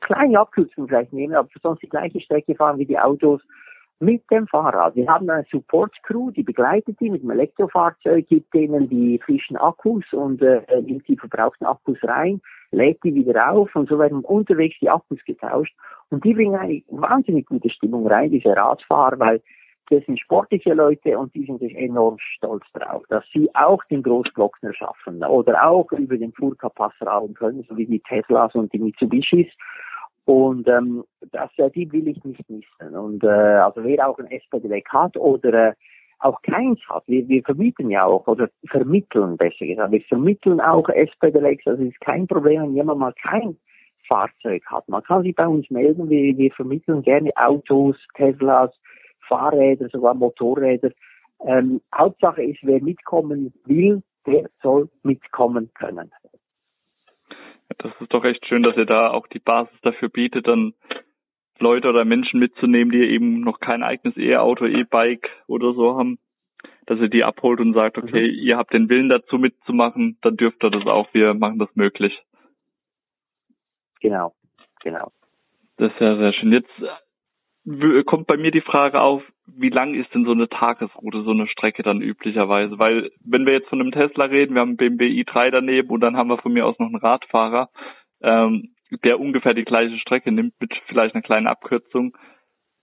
[0.00, 3.42] kleine Abkürzungen vielleicht nehmen, aber sonst die gleiche Strecke fahren wie die Autos
[4.00, 4.96] mit dem Fahrrad.
[4.96, 10.04] Wir haben eine Support-Crew, die begleitet die mit dem Elektrofahrzeug, gibt denen die frischen Akkus
[10.12, 14.76] und äh, nimmt die verbrauchten Akkus rein, lädt die wieder auf und so werden unterwegs
[14.80, 15.74] die Akkus getauscht.
[16.08, 19.42] Und die bringen eine wahnsinnig gute Stimmung rein, diese Radfahrer, weil
[19.90, 24.72] das sind sportliche Leute und die sind enorm stolz drauf, dass sie auch den Großglockner
[24.72, 29.48] schaffen oder auch über den Furka-Pass rauen können, so wie die Teslas und die Mitsubishis.
[30.24, 32.96] Und ähm, das, äh, die will ich nicht missen.
[32.96, 35.72] Und äh, also wer auch ein S-Pedelec hat oder äh,
[36.20, 40.88] auch keins hat, wir, wir vermieten ja auch oder vermitteln besser gesagt, wir vermitteln auch
[40.88, 43.56] S-Pedelecs, also ist kein Problem, wenn jemand mal kein
[44.06, 44.88] Fahrzeug hat.
[44.88, 48.70] Man kann sich bei uns melden, wir, wir vermitteln gerne Autos, Teslas,
[49.28, 50.90] Fahrräder, sogar Motorräder.
[51.46, 56.10] Ähm, Hauptsache ist, wer mitkommen will, der soll mitkommen können.
[58.00, 60.74] Ist doch echt schön, dass ihr da auch die Basis dafür bietet, dann
[61.58, 66.18] Leute oder Menschen mitzunehmen, die eben noch kein eigenes E-Auto, E-Bike oder so haben,
[66.86, 68.38] dass ihr die abholt und sagt, okay, mhm.
[68.38, 72.18] ihr habt den Willen dazu mitzumachen, dann dürft ihr das auch, wir machen das möglich.
[74.00, 74.34] Genau,
[74.82, 75.12] genau.
[75.76, 76.52] Das ist ja sehr schön.
[76.52, 79.22] Jetzt kommt bei mir die Frage auf,
[79.56, 82.78] wie lang ist denn so eine Tagesroute, so eine Strecke dann üblicherweise?
[82.78, 86.00] Weil wenn wir jetzt von einem Tesla reden, wir haben einen BMW i3 daneben und
[86.00, 87.70] dann haben wir von mir aus noch einen Radfahrer,
[88.22, 92.16] ähm, der ungefähr die gleiche Strecke nimmt mit vielleicht einer kleinen Abkürzung.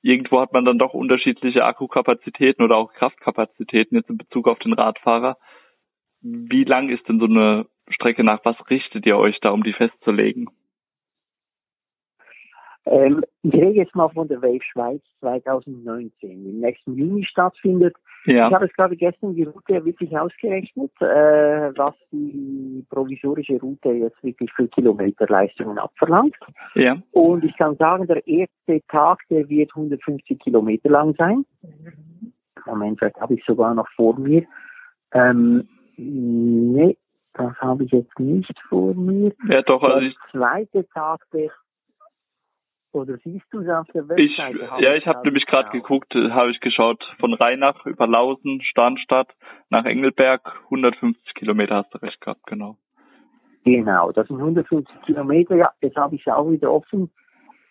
[0.01, 4.73] Irgendwo hat man dann doch unterschiedliche Akkukapazitäten oder auch Kraftkapazitäten jetzt in Bezug auf den
[4.73, 5.37] Radfahrer.
[6.21, 9.73] Wie lang ist denn so eine Strecke nach was richtet ihr euch da, um die
[9.73, 10.49] festzulegen?
[12.89, 17.95] Ähm, ich rede jetzt mal von der Wave Schweiz 2019, im nächsten Juni stattfindet.
[18.25, 18.47] Ja.
[18.47, 24.21] Ich habe es gerade gestern die Route wirklich ausgerechnet, äh, was die provisorische Route jetzt
[24.23, 26.35] wirklich für Kilometerleistungen abverlangt.
[26.75, 26.97] Ja.
[27.11, 31.45] Und ich kann sagen, der erste Tag, der wird 150 Kilometer lang sein.
[32.65, 34.43] Moment, vielleicht habe ich sogar noch vor mir.
[35.13, 36.97] Ähm, nee,
[37.33, 39.33] das habe ich jetzt nicht vor mir.
[39.47, 39.83] Ja, doch.
[39.83, 41.49] Also der zweite Tag, der
[42.91, 44.57] oder siehst du es auf der Webseite?
[44.57, 48.61] Ich, ja, ich habe nämlich gerade geguckt, äh, habe ich geschaut, von Rheinach über Lausen,
[48.61, 49.29] Starnstadt
[49.69, 52.77] nach Engelberg, 150 Kilometer hast du recht gehabt, genau.
[53.63, 57.11] Genau, das sind 150 Kilometer, ja, das habe ich auch wieder offen.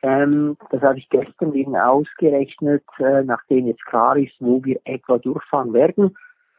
[0.02, 5.18] Ähm, das habe ich gestern eben ausgerechnet, äh, nachdem jetzt klar ist, wo wir etwa
[5.18, 6.14] durchfahren werden.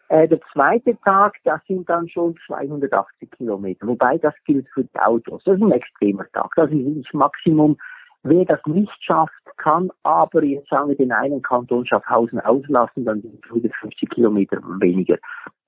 [0.09, 4.99] Äh, der zweite Tag, das sind dann schon 280 Kilometer, wobei das gilt für die
[4.99, 5.43] Autos.
[5.43, 6.51] Das ist ein extremer Tag.
[6.55, 7.77] Das ist nicht Maximum
[8.23, 13.21] Wer das nicht schafft, kann aber jetzt sagen wir den einen Kanton Schaffhausen auslassen, dann
[13.21, 15.17] sind es 150 Kilometer weniger.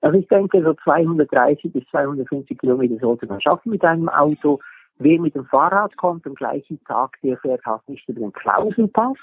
[0.00, 4.60] Also ich denke, so 230 bis 250 Kilometer sollte man schaffen mit einem Auto.
[4.98, 9.16] Wer mit dem Fahrrad kommt am gleichen Tag, der fährt halt nicht über den Klausenpass,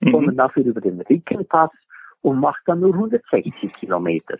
[0.00, 0.12] mhm.
[0.12, 1.70] sondern dafür über den Rickenpass
[2.22, 4.38] und macht dann nur 160 Kilometer.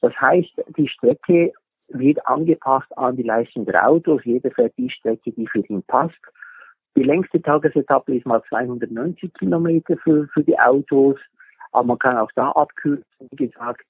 [0.00, 1.52] Das heißt, die Strecke
[1.88, 4.22] wird angepasst an die Leistung der Autos.
[4.24, 6.20] Jeder fährt die Strecke, die für ihn passt.
[6.96, 11.18] Die längste Tagesetappe ist mal 290 Kilometer für, für die Autos,
[11.72, 13.84] aber man kann auch da abkürzen, wie gesagt.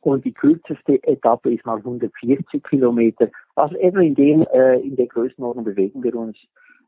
[0.00, 3.28] Und die kürzeste Etappe ist mal 140 Kilometer.
[3.56, 6.38] Also etwa in dem, äh, in der Größenordnung bewegen wir uns.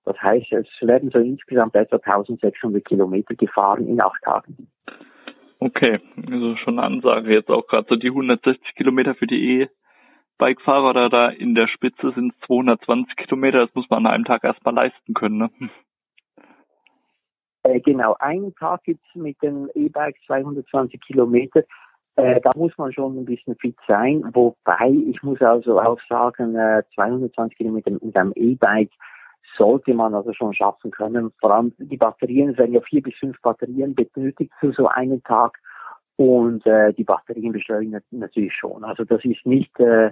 [0.05, 4.69] Das heißt, es werden so insgesamt etwa 1600 Kilometer gefahren in acht Tagen.
[5.59, 5.99] Okay,
[6.31, 9.69] also schon eine Ansage jetzt auch gerade so die 160 Kilometer für die E
[10.39, 14.45] Bikefahrer da, da in der Spitze sind 220 Kilometer, das muss man an einem Tag
[14.45, 15.51] erstmal leisten können, ne?
[17.65, 21.65] Äh, genau, einen Tag gibt's mit dem E-Bike 220 Kilometer.
[22.17, 26.55] Äh, da muss man schon ein bisschen fit sein, wobei ich muss also auch sagen,
[26.57, 28.93] äh, 220 Kilometer mit einem E-Bike
[29.57, 31.33] sollte man also schon schaffen können.
[31.41, 35.23] Vor allem die Batterien, es werden ja vier bis fünf Batterien benötigt für so einen
[35.25, 35.59] Tag
[36.19, 38.85] und äh, die Batterien beschleunigen natürlich schon.
[38.85, 40.11] Also das ist nicht, äh,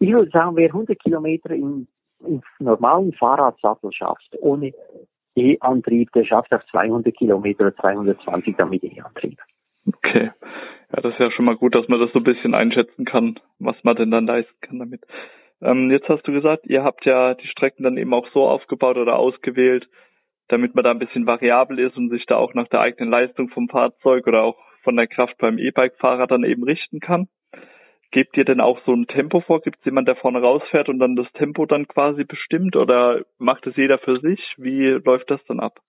[0.00, 1.86] ich würde sagen, wer 100 Kilometer im,
[2.26, 4.72] im normalen Fahrradsattel schafft, ohne
[5.36, 9.38] E-Antrieb, der schafft auf 200 Kilometer oder 220 damit E-Antrieb.
[9.86, 10.32] Okay.
[10.92, 13.38] Ja, das ist ja schon mal gut, dass man das so ein bisschen einschätzen kann,
[13.60, 15.02] was man denn dann leisten kann damit.
[15.62, 18.96] Ähm, jetzt hast du gesagt, ihr habt ja die Strecken dann eben auch so aufgebaut
[18.96, 19.88] oder ausgewählt,
[20.48, 23.50] damit man da ein bisschen variabel ist und sich da auch nach der eigenen Leistung
[23.50, 27.28] vom Fahrzeug oder auch von der Kraft beim E-Bike-Fahrer dann eben richten kann.
[28.12, 29.60] Gebt ihr denn auch so ein Tempo vor?
[29.60, 33.66] Gibt es jemand, der vorne rausfährt und dann das Tempo dann quasi bestimmt oder macht
[33.66, 34.40] es jeder für sich?
[34.56, 35.80] Wie läuft das dann ab?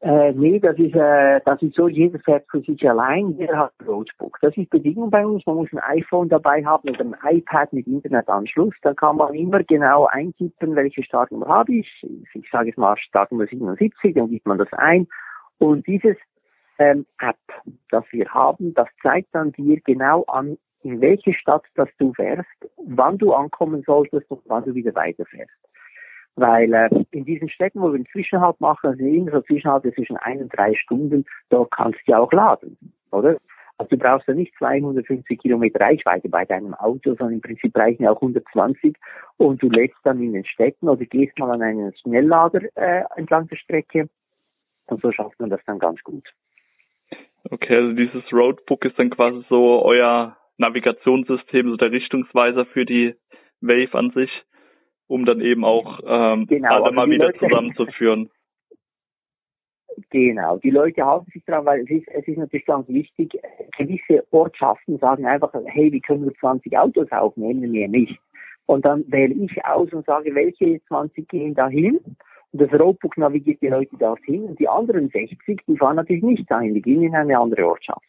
[0.00, 3.72] Äh, nee, das ist, äh, das ist so, jeder fährt für sich allein, jeder hat
[3.78, 4.38] ein Roadbook.
[4.42, 7.86] Das ist Bedingung bei uns, man muss ein iPhone dabei haben oder ein iPad mit
[7.86, 12.06] Internetanschluss, dann kann man immer genau eintippen, welche Startnummer habe ich.
[12.34, 15.06] Ich sage jetzt mal Startnummer 77, dann gibt man das ein
[15.58, 16.16] und dieses
[16.78, 17.36] ähm, App,
[17.90, 22.48] das wir haben, das zeigt dann dir genau an, in welche Stadt das du fährst,
[22.84, 25.50] wann du ankommen solltest und wann du wieder weiterfährst.
[26.34, 30.16] Weil äh, in diesen Städten, wo wir einen Zwischenhalt machen, also immer so Zwischenhalte zwischen
[30.16, 32.76] ein und drei Stunden, da kannst du ja auch laden,
[33.10, 33.36] oder?
[33.78, 38.04] Also du brauchst ja nicht 250 Kilometer Reichweite bei deinem Auto, sondern im Prinzip reichen
[38.04, 38.96] ja auch 120
[39.38, 43.48] und du lädst dann in den Städten oder gehst mal an einen Schnelllader äh, entlang
[43.48, 44.08] der Strecke
[44.86, 46.32] und so schafft man das dann ganz gut.
[47.50, 53.14] Okay, also dieses Roadbook ist dann quasi so euer Navigationssystem, so der Richtungsweiser für die
[53.60, 54.30] Wave an sich,
[55.06, 58.30] um dann eben auch ähm, genau, alle also mal wieder Leute, zusammenzuführen.
[60.10, 63.38] Genau, die Leute halten sich daran, weil es ist, es ist natürlich ganz wichtig,
[63.76, 68.18] gewisse Ortschaften sagen einfach, hey, wir können nur 20 Autos aufnehmen, mehr nicht.
[68.66, 71.98] Und dann wähle ich aus und sage, welche 20 gehen dahin.
[72.52, 74.44] Das Roadbook navigiert die Leute dorthin.
[74.44, 78.06] Und die anderen 60, die fahren natürlich nicht dahin, die gehen in eine andere Ortschaft.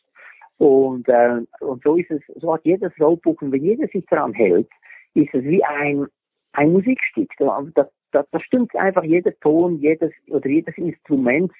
[0.57, 4.33] Und, äh, und so ist es, so hat jedes Roadbook, und wenn jeder sich daran
[4.33, 4.69] hält,
[5.13, 6.07] ist es wie ein,
[6.53, 7.31] ein Musikstück.
[7.39, 11.51] Da, da, da stimmt einfach jeder Ton, jedes, oder jedes Instrument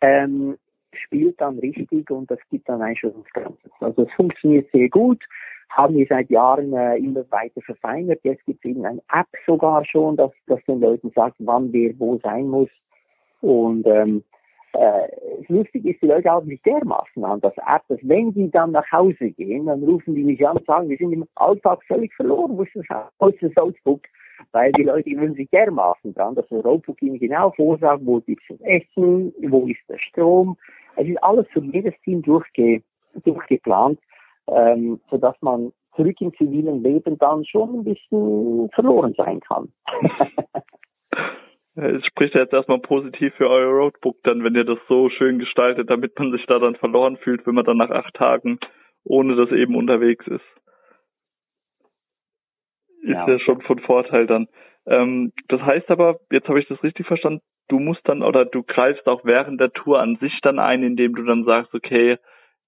[0.00, 0.56] ähm,
[0.92, 3.70] spielt dann richtig und das gibt dann eigentlich schon das Ganze.
[3.80, 5.22] Also es funktioniert sehr gut,
[5.70, 8.20] haben wir seit Jahren äh, immer weiter verfeinert.
[8.22, 11.92] Jetzt gibt es eben eine App sogar schon, dass, dass den Leuten sagt, wann wer
[11.98, 12.70] wo sein muss.
[13.40, 14.22] Und ähm,
[14.72, 15.08] äh,
[15.48, 18.90] lustig ist, die Leute halten sich dermaßen an das App, dass wenn die dann nach
[18.92, 22.56] Hause gehen, dann rufen die mich an und sagen, wir sind im Alltag völlig verloren,
[22.56, 22.88] wo ist das
[23.20, 24.02] Haus, das Notebook?
[24.52, 28.42] Weil die Leute gewöhnen sich dermaßen dran, dass das Notebook ihnen genau vorsagt, wo gibt
[28.50, 30.58] es Essen, wo ist der Strom.
[30.96, 32.82] Es ist alles für jedes Team durchge
[33.24, 33.98] durchgeplant,
[34.48, 39.72] ähm, sodass man zurück im zivilen Leben dann schon ein bisschen verloren sein kann.
[41.78, 45.38] Es spricht ja jetzt erstmal positiv für euer Roadbook dann, wenn ihr das so schön
[45.38, 48.58] gestaltet, damit man sich da dann verloren fühlt, wenn man dann nach acht Tagen
[49.04, 50.44] ohne das eben unterwegs ist.
[53.02, 54.48] Ist ja, ja schon von Vorteil dann.
[54.86, 58.62] Ähm, das heißt aber, jetzt habe ich das richtig verstanden, du musst dann oder du
[58.62, 62.16] greifst auch während der Tour an sich dann ein, indem du dann sagst, okay,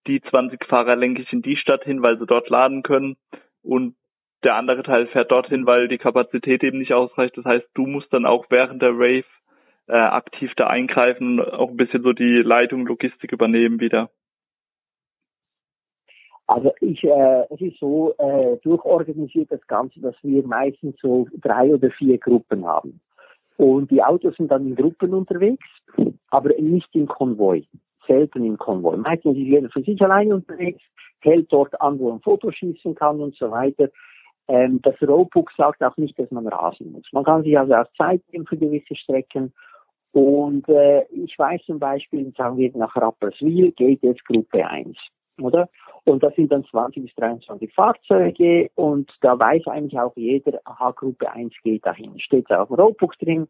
[0.09, 3.17] die 20 Fahrer lenke ich in die Stadt hin, weil sie dort laden können
[3.63, 3.95] und
[4.43, 7.37] der andere Teil fährt dorthin, weil die Kapazität eben nicht ausreicht.
[7.37, 9.25] Das heißt, du musst dann auch während der Rave
[9.89, 14.11] äh, aktiv da eingreifen auch ein bisschen so die Leitung, Logistik übernehmen wieder.
[16.47, 21.75] Also ich, äh, es ist so äh, durchorganisiert das Ganze, dass wir meistens so drei
[21.75, 23.01] oder vier Gruppen haben.
[23.57, 25.67] Und die Autos sind dann in Gruppen unterwegs,
[26.31, 27.65] aber nicht im Konvoi,
[28.09, 28.97] selten im Konvoi.
[28.97, 30.83] Meistens ist jeder für sich allein unterwegs,
[31.21, 33.89] hält dort an, wo ein Foto schießen kann und so weiter.
[34.49, 37.07] Ähm, das Roadbook sagt auch nicht, dass man rasen muss.
[37.13, 39.53] Man kann sich also auch Zeit nehmen für gewisse Strecken.
[40.13, 44.97] Und äh, ich weiß zum Beispiel, sagen wir nach Rapperswil geht jetzt Gruppe 1,
[45.41, 45.69] oder?
[46.05, 50.93] Und das sind dann 20 bis 23 Fahrzeuge und da weiß eigentlich auch jeder, aha,
[50.93, 52.19] Gruppe 1 geht dahin.
[52.19, 53.49] Steht auf dem Roadbook drin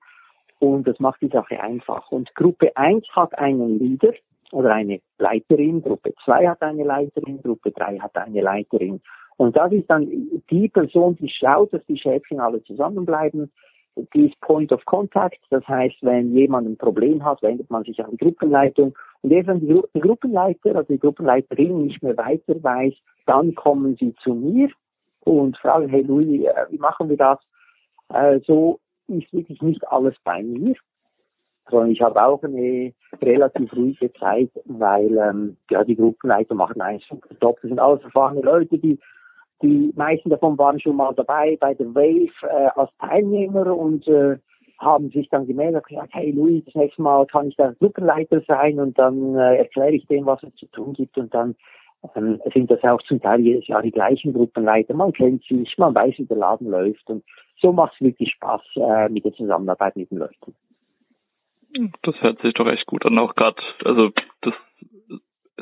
[0.59, 2.11] und das macht die Sache einfach.
[2.11, 4.13] Und Gruppe 1 hat einen Leader
[4.53, 9.01] oder eine Leiterin, Gruppe 2 hat eine Leiterin, Gruppe 3 hat eine Leiterin.
[9.37, 10.09] Und das ist dann
[10.51, 13.53] die Person, die schaut, dass die Schäfchen alle zusammenbleiben.
[14.15, 15.39] Die ist Point of Contact.
[15.51, 18.97] Das heißt, wenn jemand ein Problem hat, wendet man sich an die Gruppenleitung.
[19.23, 22.95] Und erst wenn die, Gru die Gruppenleiter, also die Gruppenleiterin nicht mehr weiter weiß,
[23.27, 24.71] dann kommen sie zu mir
[25.25, 27.39] und fragen, hey Louis, äh, wie machen wir das?
[28.09, 30.75] Äh, so ist wirklich nicht alles bei mir,
[31.71, 37.01] sondern ich habe auch eine relativ ruhige Zeit, weil ähm, ja die Gruppenleiter machen einen
[37.09, 37.59] super Job.
[37.63, 38.99] Das sind alles erfahrene Leute, die
[39.63, 44.39] die meisten davon waren schon mal dabei bei der Wave äh, als Teilnehmer und äh,
[44.79, 48.41] haben sich dann gemeldet und gesagt, hey Louis, das nächste Mal kann ich da Gruppenleiter
[48.47, 51.57] sein und dann äh, erkläre ich denen, was es zu tun gibt und dann
[52.15, 54.95] ähm, sind das auch zum Teil jedes Jahr die gleichen Gruppenleiter.
[54.95, 57.25] Man kennt sich, man weiß, wie der Laden läuft und
[57.61, 60.55] so macht es wirklich Spaß äh, mit der Zusammenarbeit mit den Leuten.
[62.03, 64.11] Das hört sich doch echt gut an, auch gerade, also
[64.41, 64.55] das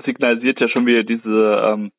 [0.04, 1.92] signalisiert ja schon wieder diese ähm,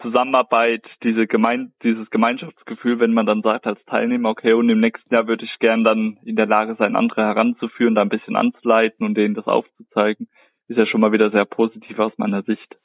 [0.00, 5.14] Zusammenarbeit, diese Gemein dieses Gemeinschaftsgefühl, wenn man dann sagt als Teilnehmer, okay, und im nächsten
[5.14, 9.06] Jahr würde ich gern dann in der Lage sein, andere heranzuführen, da ein bisschen anzuleiten
[9.06, 10.28] und denen das aufzuzeigen,
[10.68, 12.76] ist ja schon mal wieder sehr positiv aus meiner Sicht.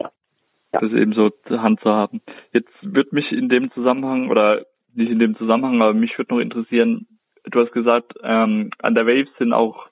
[0.00, 0.10] Ja.
[0.72, 2.20] Das eben so zur Hand zu haben.
[2.52, 6.40] Jetzt wird mich in dem Zusammenhang, oder nicht in dem Zusammenhang, aber mich würde noch
[6.40, 7.06] interessieren,
[7.44, 9.88] du hast gesagt, ähm, an der Waves sind auch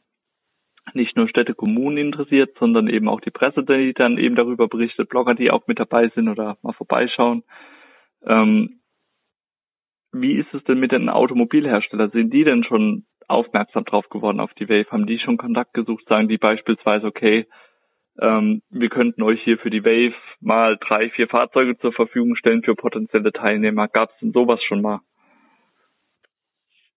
[0.95, 5.09] nicht nur Städte, Kommunen interessiert, sondern eben auch die Presse, die dann eben darüber berichtet,
[5.09, 7.45] Blogger, die auch mit dabei sind oder mal vorbeischauen.
[8.25, 8.81] Ähm,
[10.13, 12.11] wie ist es denn mit den Automobilherstellern?
[12.11, 14.91] Sind die denn schon aufmerksam drauf geworden auf die Wave?
[14.91, 16.05] Haben die schon Kontakt gesucht?
[16.09, 17.47] Sagen die beispielsweise, okay,
[18.21, 22.63] ähm, wir könnten euch hier für die Wave mal drei, vier Fahrzeuge zur Verfügung stellen
[22.63, 23.89] für potenzielle Teilnehmer.
[23.89, 25.01] Gab es denn sowas schon mal?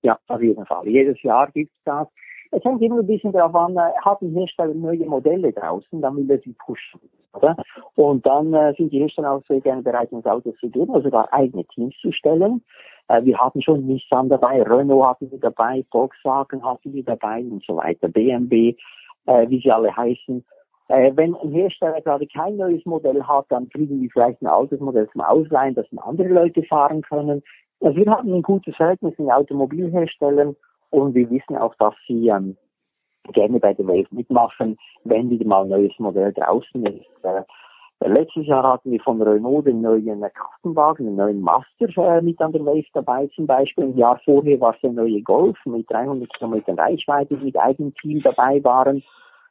[0.03, 0.87] Ja, auf jeden Fall.
[0.87, 2.07] Jedes Jahr gibt es das.
[2.51, 6.17] Es hängt immer ein bisschen darauf an, äh, hat ein Hersteller neue Modelle draußen, dann
[6.17, 6.99] will er sie pushen.
[7.33, 7.55] Oder?
[7.95, 11.05] Und dann äh, sind die Hersteller auch sehr gerne bereit, uns Autos zu geben, also
[11.05, 12.61] sogar eigene Teams zu stellen.
[13.07, 17.63] Äh, wir hatten schon Nissan dabei, Renault hatten wir dabei, Volkswagen hatten wir dabei und
[17.63, 18.75] so weiter, BMW,
[19.27, 20.43] äh, wie sie alle heißen.
[20.89, 24.81] Äh, wenn ein Hersteller gerade kein neues Modell hat, dann kriegen wir vielleicht ein altes
[24.81, 27.43] Modell zum Ausleihen, das andere Leute fahren können.
[27.81, 30.55] Also wir haben ein gutes Verhältnis mit Automobilherstellern
[30.91, 32.55] und wir wissen auch, dass sie ähm,
[33.33, 37.05] gerne bei der Wave mitmachen, wenn wieder mal ein neues Modell draußen ist.
[37.23, 37.43] Äh,
[38.07, 42.51] letztes Jahr hatten wir von Renault den neuen Kastenwagen, den neuen Master äh, mit an
[42.51, 43.85] der Wave dabei zum Beispiel.
[43.85, 47.95] Ein Jahr vorher war es der neue Golf mit 300 Kilometern Reichweite, die mit eigenem
[47.95, 49.03] Team dabei waren.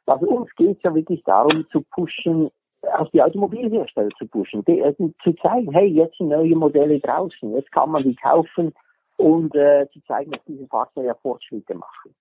[0.05, 2.49] Also uns geht es ja wirklich darum zu pushen,
[2.97, 7.53] auch die Automobilhersteller zu pushen, die, äh, zu zeigen, hey, jetzt sind neue Modelle draußen,
[7.53, 8.73] jetzt kann man die kaufen
[9.17, 12.15] und äh, zu zeigen, dass diese Fahrzeuge Fortschritte machen.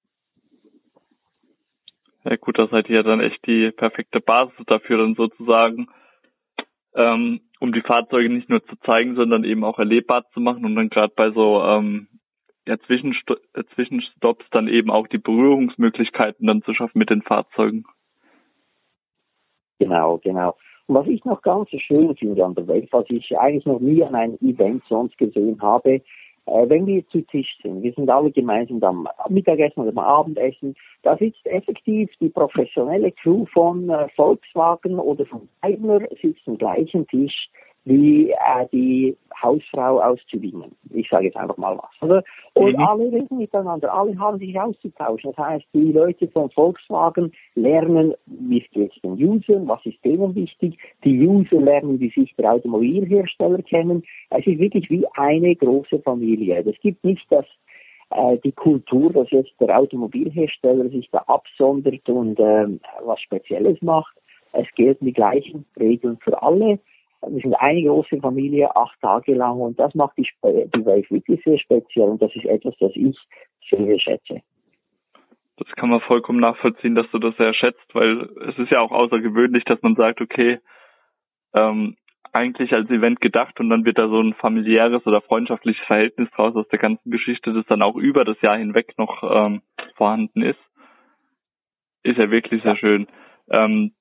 [2.24, 5.88] Ja gut, das seid ihr ja dann echt die perfekte Basis dafür dann sozusagen,
[6.94, 10.76] ähm, um die Fahrzeuge nicht nur zu zeigen, sondern eben auch erlebbar zu machen und
[10.76, 12.08] dann gerade bei so ähm,
[12.66, 17.84] ja, äh, Zwischenstops dann eben auch die Berührungsmöglichkeiten dann zu schaffen mit den Fahrzeugen.
[19.80, 20.54] Genau, genau.
[20.86, 24.04] Und was ich noch ganz schön finde an der Welt, was ich eigentlich noch nie
[24.04, 26.02] an einem Event sonst gesehen habe,
[26.46, 30.76] äh, wenn wir zu Tisch sind, wir sind alle gemeinsam am Mittagessen oder am Abendessen,
[31.02, 37.06] da sitzt effektiv die professionelle Crew von äh, Volkswagen oder von Daimler sitzt am gleichen
[37.06, 37.48] Tisch
[37.84, 40.72] wie äh, die Hausfrau aus Tübingen.
[40.92, 42.02] Ich sage jetzt einfach mal was.
[42.02, 42.22] Oder?
[42.54, 42.84] Und mhm.
[42.84, 45.32] alle reden miteinander, alle haben sich auszutauschen.
[45.34, 50.34] Das heißt, die Leute von Volkswagen lernen, wie geht es den Usern, was ist denen
[50.34, 50.78] wichtig.
[51.04, 54.02] Die User lernen die Sicht der Automobilhersteller kennen.
[54.30, 56.62] Es ist wirklich wie eine große Familie.
[56.66, 57.46] Es gibt nicht das
[58.10, 62.66] äh, die Kultur, dass jetzt der Automobilhersteller sich da absondert und äh,
[63.04, 64.14] was Spezielles macht.
[64.52, 66.80] Es gelten die gleichen Regeln für alle.
[67.26, 71.42] Wir sind eine große Familie, acht Tage lang und das macht die, die Wave wirklich
[71.44, 73.16] sehr speziell und das ist etwas, das ich
[73.70, 74.40] sehr schätze.
[75.56, 78.92] Das kann man vollkommen nachvollziehen, dass du das sehr schätzt, weil es ist ja auch
[78.92, 80.58] außergewöhnlich, dass man sagt, okay,
[81.52, 81.96] ähm,
[82.32, 86.54] eigentlich als Event gedacht und dann wird da so ein familiäres oder freundschaftliches Verhältnis draus
[86.54, 89.62] aus der ganzen Geschichte, das dann auch über das Jahr hinweg noch ähm,
[89.96, 90.60] vorhanden ist.
[92.02, 93.08] Ist ja wirklich sehr schön.
[93.50, 93.92] Ähm,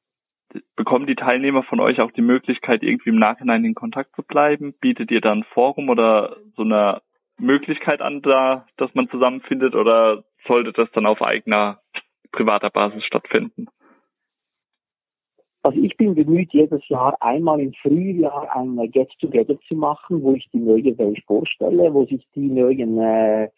[0.75, 4.73] bekommen die Teilnehmer von euch auch die Möglichkeit, irgendwie im Nachhinein in Kontakt zu bleiben?
[4.79, 7.01] Bietet ihr dann Forum oder so eine
[7.37, 11.79] Möglichkeit an, da, dass man zusammenfindet oder sollte das dann auf eigener
[12.31, 13.67] privater Basis stattfinden?
[15.61, 20.49] Also ich bin bemüht, jedes Jahr einmal im Frühjahr ein Get-Together zu machen, wo ich
[20.53, 23.49] die neue Welt vorstelle, wo sich die neuen äh,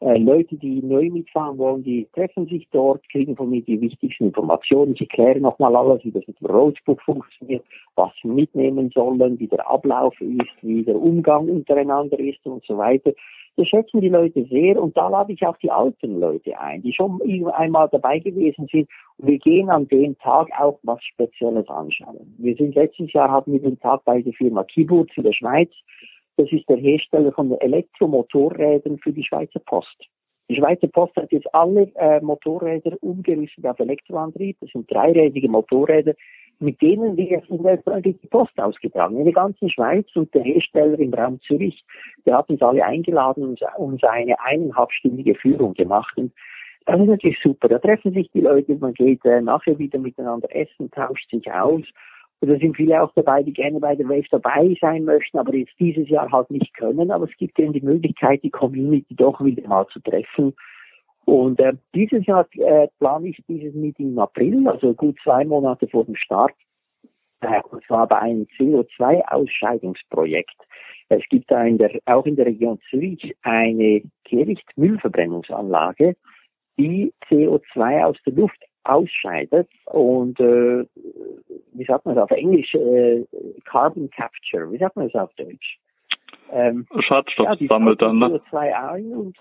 [0.00, 4.26] äh, Leute, die neu mitfahren wollen, die treffen sich dort, kriegen von mir die wichtigsten
[4.26, 4.92] Informationen.
[4.94, 9.46] Ich erkläre nochmal alles, wie das mit dem Roadbook funktioniert, was sie mitnehmen sollen, wie
[9.46, 13.12] der Ablauf ist, wie der Umgang untereinander ist und so weiter.
[13.56, 16.92] Das schätzen die Leute sehr und da lade ich auch die alten Leute ein, die
[16.92, 17.18] schon
[17.54, 18.86] einmal dabei gewesen sind.
[19.16, 22.34] Und wir gehen an dem Tag auch was Spezielles anschauen.
[22.36, 25.70] Wir sind letztes Jahr hatten wir den Tag bei der Firma Kiburt in der Schweiz
[26.36, 30.06] das ist der Hersteller von Elektromotorrädern für die Schweizer Post.
[30.48, 34.56] Die Schweizer Post hat jetzt alle äh, Motorräder umgerüstet auf Elektroantrieb.
[34.60, 36.14] Das sind dreirädige Motorräder,
[36.60, 37.40] mit denen wir
[38.00, 40.06] die Post ausgetragen in der ganzen Schweiz.
[40.14, 41.84] Und der Hersteller im Raum Zürich,
[42.24, 46.16] der hat uns alle eingeladen und uns eine eineinhalbstündige Führung gemacht.
[46.16, 46.32] Und
[46.84, 47.68] das ist natürlich super.
[47.68, 51.82] Da treffen sich die Leute, man geht äh, nachher wieder miteinander essen, tauscht sich aus.
[52.40, 55.54] Und da sind viele auch dabei, die gerne bei der Wave dabei sein möchten, aber
[55.54, 57.10] jetzt dieses Jahr halt nicht können.
[57.10, 60.54] Aber es gibt ihnen die Möglichkeit, die Community doch wieder mal zu treffen.
[61.24, 65.88] Und äh, dieses Jahr äh, plane ich dieses Meeting im April, also gut zwei Monate
[65.88, 66.52] vor dem Start.
[67.40, 70.54] Äh, und zwar bei einem CO2-Ausscheidungsprojekt.
[71.08, 76.16] Es gibt da in der, auch in der Region Zürich eine Kehricht-Müllverbrennungsanlage,
[76.78, 80.84] die CO2 aus der Luft ausscheidet und äh,
[81.72, 83.24] wie sagt man das auf Englisch äh,
[83.64, 85.78] Carbon Capture, wie sagt man das auf Deutsch?
[86.50, 88.40] Ähm, Schadstoff ja, sammelt dann, ne?
[88.50, 89.36] CO2 ein und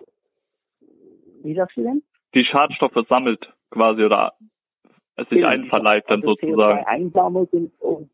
[1.44, 2.04] wie sagst du denn?
[2.34, 4.34] Die Schadstoffe sammelt quasi oder
[5.18, 6.80] es sich einverleibt dann also sozusagen.
[6.80, 8.10] CO2 einsammelt und, und,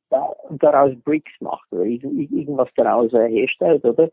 [0.50, 4.10] und, daraus Bricks macht oder irgendwas daraus äh, herstellt, oder?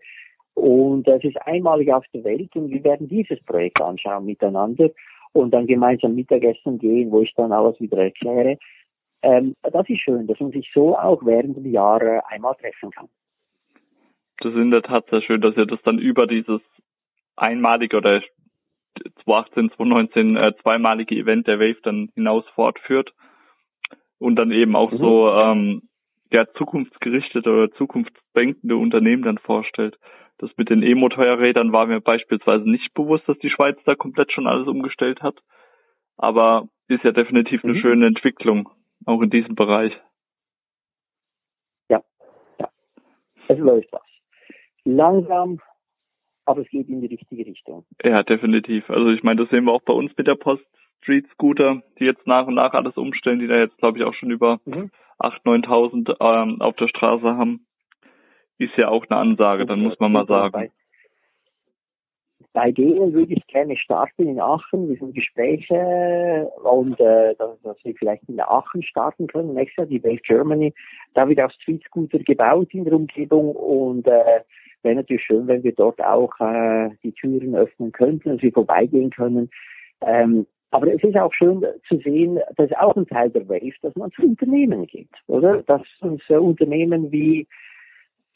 [0.54, 4.90] Und es ist einmalig auf der Welt und wir werden dieses Projekt anschauen miteinander
[5.32, 8.58] und dann gemeinsam Mittagessen gehen, wo ich dann alles wieder erkläre.
[9.22, 12.90] Ähm, das ist schön, dass man sich so auch während dem Jahr äh, einmal treffen
[12.90, 13.08] kann.
[14.40, 16.60] Das ist in der Tat sehr schön, dass ihr das dann über dieses
[17.36, 18.22] einmalige oder
[19.24, 23.12] 2018, 2019 äh, zweimalige Event der Wave dann hinaus fortführt
[24.18, 24.98] und dann eben auch mhm.
[24.98, 25.82] so ähm,
[26.30, 29.98] ja, zukunftsgerichtete oder zukunftsdenkende Unternehmen dann vorstellt.
[30.38, 34.46] Das mit den E-Motorrädern war mir beispielsweise nicht bewusst, dass die Schweiz da komplett schon
[34.46, 35.36] alles umgestellt hat.
[36.16, 37.80] Aber ist ja definitiv eine mhm.
[37.80, 38.70] schöne Entwicklung,
[39.04, 39.92] auch in diesem Bereich.
[41.88, 42.02] Ja,
[42.58, 42.68] ja.
[43.48, 44.02] Es läuft was.
[44.84, 45.60] Langsam,
[46.44, 47.84] aber es geht in die richtige Richtung.
[48.02, 48.88] Ja, definitiv.
[48.88, 50.64] Also ich meine, das sehen wir auch bei uns mit der Post
[51.02, 54.14] Street Scooter, die jetzt nach und nach alles umstellen, die da jetzt, glaube ich, auch
[54.14, 54.90] schon über mhm.
[55.18, 57.66] 8.000, 9.000 ähm, auf der Straße haben.
[58.58, 60.52] Ist ja auch eine Ansage, dann muss man mal sagen.
[60.52, 60.70] Bei,
[62.52, 64.88] bei denen würde ich gerne starten in Aachen.
[64.88, 69.54] Wir sind Gespräche und äh, dass, dass wir vielleicht in Aachen starten können.
[69.54, 70.74] Nächstes Jahr die Wave Germany.
[71.14, 74.40] Da wird auch Street Scooter gebaut in der Umgebung und äh,
[74.82, 79.10] wäre natürlich schön, wenn wir dort auch äh, die Türen öffnen könnten, dass wir vorbeigehen
[79.10, 79.50] können.
[80.00, 83.94] Ähm, aber es ist auch schön zu sehen, dass auch ein Teil der Wave, dass
[83.96, 85.62] man zu Unternehmen geht, oder?
[85.62, 87.46] Dass uns äh, Unternehmen wie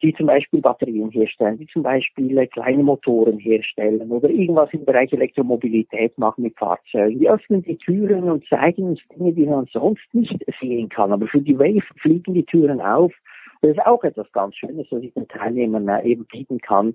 [0.03, 4.85] die zum Beispiel Batterien herstellen, die zum Beispiel äh, kleine Motoren herstellen oder irgendwas im
[4.85, 7.21] Bereich Elektromobilität machen mit Fahrzeugen.
[7.21, 11.13] Die öffnen die Türen und zeigen uns Dinge, die man sonst nicht sehen kann.
[11.13, 13.13] Aber für die Wave fliegen die Türen auf.
[13.61, 16.95] Das ist auch etwas ganz Schönes, was ich den Teilnehmern äh, eben bieten kann.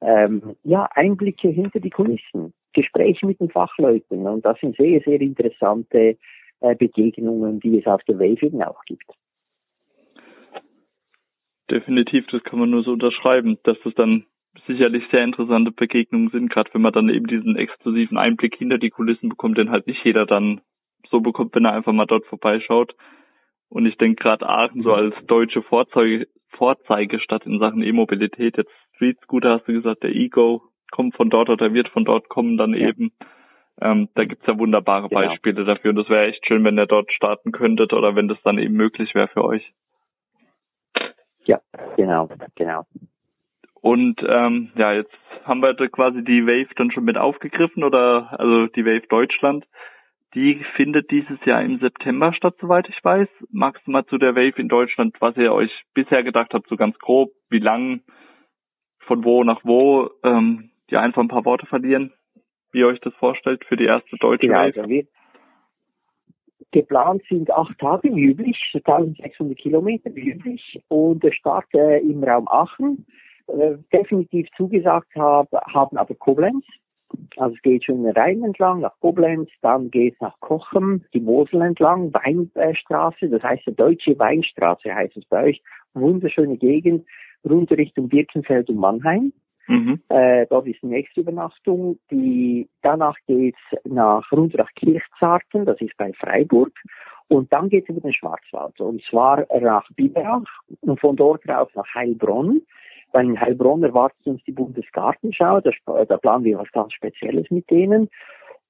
[0.00, 4.26] Ähm, ja, Einblicke hinter die Kulissen, Gespräche mit den Fachleuten.
[4.26, 6.16] Und das sind sehr, sehr interessante
[6.60, 9.06] äh, Begegnungen, die es auf der Wave eben auch gibt.
[11.70, 14.24] Definitiv, das kann man nur so unterschreiben, dass das dann
[14.66, 18.90] sicherlich sehr interessante Begegnungen sind, gerade wenn man dann eben diesen exklusiven Einblick hinter die
[18.90, 20.60] Kulissen bekommt, den halt nicht jeder dann
[21.10, 22.94] so bekommt, wenn er einfach mal dort vorbeischaut.
[23.68, 29.18] Und ich denke gerade Aachen so als deutsche Vorzeige, Vorzeigestadt in Sachen E-Mobilität, jetzt Street
[29.22, 32.72] Scooter hast du gesagt, der Ego kommt von dort oder wird von dort kommen dann
[32.72, 32.88] ja.
[32.88, 33.12] eben.
[33.80, 35.20] Ähm, da gibt's ja wunderbare genau.
[35.20, 38.42] Beispiele dafür und das wäre echt schön, wenn ihr dort starten könntet oder wenn das
[38.42, 39.72] dann eben möglich wäre für euch.
[41.48, 41.60] Ja,
[41.96, 42.84] genau, genau.
[43.80, 48.66] Und ähm, ja, jetzt haben wir quasi die Wave dann schon mit aufgegriffen oder also
[48.66, 49.66] die Wave Deutschland.
[50.34, 53.28] Die findet dieses Jahr im September statt, soweit ich weiß.
[53.50, 56.76] Magst du mal zu der Wave in Deutschland, was ihr euch bisher gedacht habt, so
[56.76, 58.02] ganz grob, wie lang,
[58.98, 62.12] von wo nach wo, ähm, die einfach ein paar Worte verlieren,
[62.72, 64.78] wie ihr euch das vorstellt für die erste deutsche genau, Wave?
[64.80, 65.08] Also
[66.72, 72.22] Geplant sind acht Tage wie üblich, 1600 Kilometer wie üblich und der Start äh, im
[72.22, 73.06] Raum Aachen.
[73.46, 76.64] Äh, definitiv zugesagt hab, haben aber Koblenz.
[77.36, 81.62] Also es geht schon Rhein entlang nach Koblenz, dann geht es nach Kochem, die Mosel
[81.62, 85.62] entlang, Weinstraße, das heißt die Deutsche Weinstraße heißt es bei euch.
[85.94, 87.06] Wunderschöne Gegend,
[87.48, 89.32] runter Richtung Birkenfeld und Mannheim.
[89.68, 90.00] Mhm.
[90.08, 91.98] Äh, dort ist die nächste Übernachtung.
[92.10, 96.72] Die, danach geht's nach runter nach Kirchzarten, das ist bei Freiburg.
[97.28, 98.80] Und dann geht's über den Schwarzwald.
[98.80, 100.46] Und zwar nach Biberach
[100.80, 102.62] und von dort rauf nach Heilbronn.
[103.12, 105.60] Weil in Heilbronn erwartet uns die Bundesgartenschau.
[105.60, 105.70] Da,
[106.04, 108.08] da planen wir was ganz Spezielles mit denen.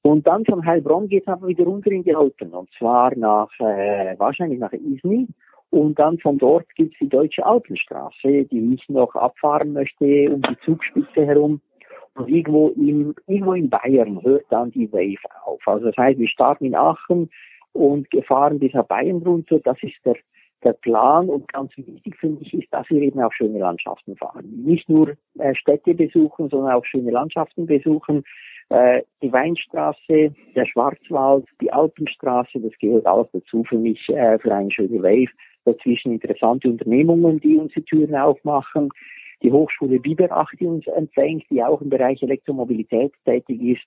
[0.02, 2.50] Und dann von Heilbronn geht's aber wieder runter in die Alpen.
[2.50, 5.28] Und zwar nach, äh, wahrscheinlich nach Isny.
[5.70, 10.56] Und dann von dort gibt's die Deutsche Alpenstraße, die ich noch abfahren möchte um die
[10.64, 11.60] Zugspitze herum.
[12.14, 15.60] Und irgendwo in, irgendwo in Bayern hört dann die Wave auf.
[15.66, 17.30] Also das heißt, wir starten in Aachen
[17.72, 19.60] und fahren bis nach Bayern runter.
[19.60, 20.16] Das ist der,
[20.64, 21.28] der Plan.
[21.28, 24.44] Und ganz wichtig finde ich ist, dass wir eben auch schöne Landschaften fahren.
[24.64, 28.24] Nicht nur äh, Städte besuchen, sondern auch schöne Landschaften besuchen.
[28.70, 34.54] Äh, die Weinstraße, der Schwarzwald, die Alpenstraße, das gehört alles dazu für mich, äh, für
[34.54, 35.30] eine schöne Wave
[35.64, 38.90] dazwischen interessante Unternehmungen, die uns die Türen aufmachen.
[39.42, 43.86] Die Hochschule Biberach, die uns empfängt, die auch im Bereich Elektromobilität tätig ist.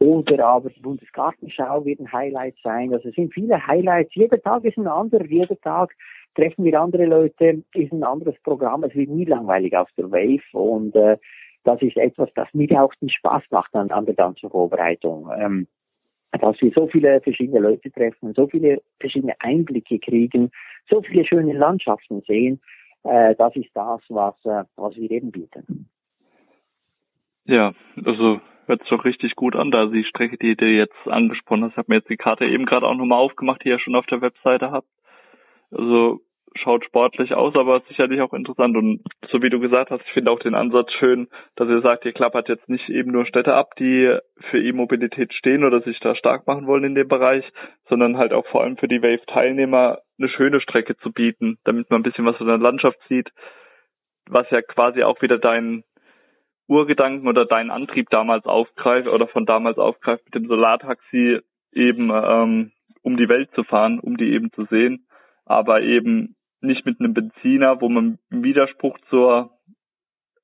[0.00, 2.92] Oder aber die Bundesgartenschau wird ein Highlight sein.
[2.92, 4.14] Also es sind viele Highlights.
[4.14, 5.24] Jeder Tag ist ein anderer.
[5.26, 5.94] Jeder Tag
[6.34, 8.84] treffen wir andere Leute, ist ein anderes Programm.
[8.84, 10.42] Es wird nie langweilig auf der Wave.
[10.52, 11.16] Und äh,
[11.64, 15.28] das ist etwas, das mir auch den Spaß macht an, an der ganzen Vorbereitung.
[15.36, 15.66] Ähm,
[16.32, 20.50] dass wir so viele verschiedene Leute treffen, so viele verschiedene Einblicke kriegen,
[20.88, 22.60] so viele schöne Landschaften sehen.
[23.08, 25.88] Äh, das ist das, was, äh, was wir eben bieten.
[27.44, 27.72] Ja,
[28.04, 31.72] also hört sich doch richtig gut an, da die Strecke, die du jetzt angesprochen hast.
[31.72, 34.04] Ich habe mir jetzt die Karte eben gerade auch nochmal aufgemacht, die ihr schon auf
[34.06, 34.88] der Webseite habt.
[35.70, 36.20] Also
[36.58, 38.76] schaut sportlich aus, aber sicherlich auch interessant.
[38.76, 42.04] Und so wie du gesagt hast, ich finde auch den Ansatz schön, dass ihr sagt,
[42.04, 44.16] ihr klappert jetzt nicht eben nur Städte ab, die
[44.50, 47.44] für E-Mobilität stehen oder sich da stark machen wollen in dem Bereich,
[47.88, 52.00] sondern halt auch vor allem für die Wave-Teilnehmer eine schöne Strecke zu bieten, damit man
[52.00, 53.30] ein bisschen was von der Landschaft sieht,
[54.28, 55.84] was ja quasi auch wieder dein
[56.66, 61.40] Urgedanken oder deinen Antrieb damals aufgreife oder von damals aufgreife, mit dem Solartaxi
[61.72, 65.06] eben ähm, um die Welt zu fahren, um die eben zu sehen,
[65.46, 69.50] aber eben nicht mit einem Benziner, wo man im Widerspruch zur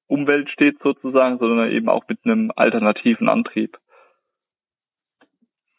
[0.07, 3.79] Umwelt steht sozusagen, sondern eben auch mit einem alternativen Antrieb.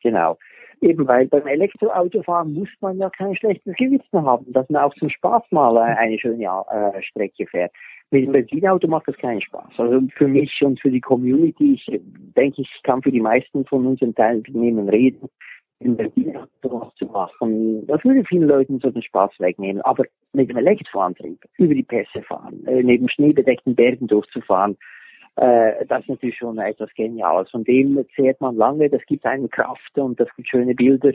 [0.01, 0.37] Genau.
[0.81, 5.09] Eben weil beim Elektroautofahren muss man ja kein schlechtes Gewissen haben, dass man auch zum
[5.09, 7.71] Spaß mal eine schöne äh, Strecke fährt.
[8.11, 9.71] Mit dem Benzinauto macht das keinen Spaß.
[9.77, 12.01] Also für mich und für die Community, ich
[12.35, 15.29] denke, ich kann für die meisten von unseren Teilnehmern reden,
[15.79, 17.85] was zu machen.
[17.87, 19.81] Das würde vielen Leuten so den Spaß wegnehmen.
[19.81, 24.77] Aber mit dem Elektroantrieb über die Pässe fahren, äh, neben schneebedeckten Bergen durchzufahren,
[25.35, 27.49] äh, das ist natürlich schon etwas Geniales.
[27.51, 31.11] Von dem zehrt man lange, das gibt einen Kraft und das gibt schöne Bilder.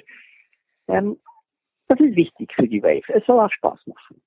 [0.88, 1.16] Ähm,
[1.88, 3.02] das ist wichtig für die Wave.
[3.08, 4.20] Es soll auch Spaß machen.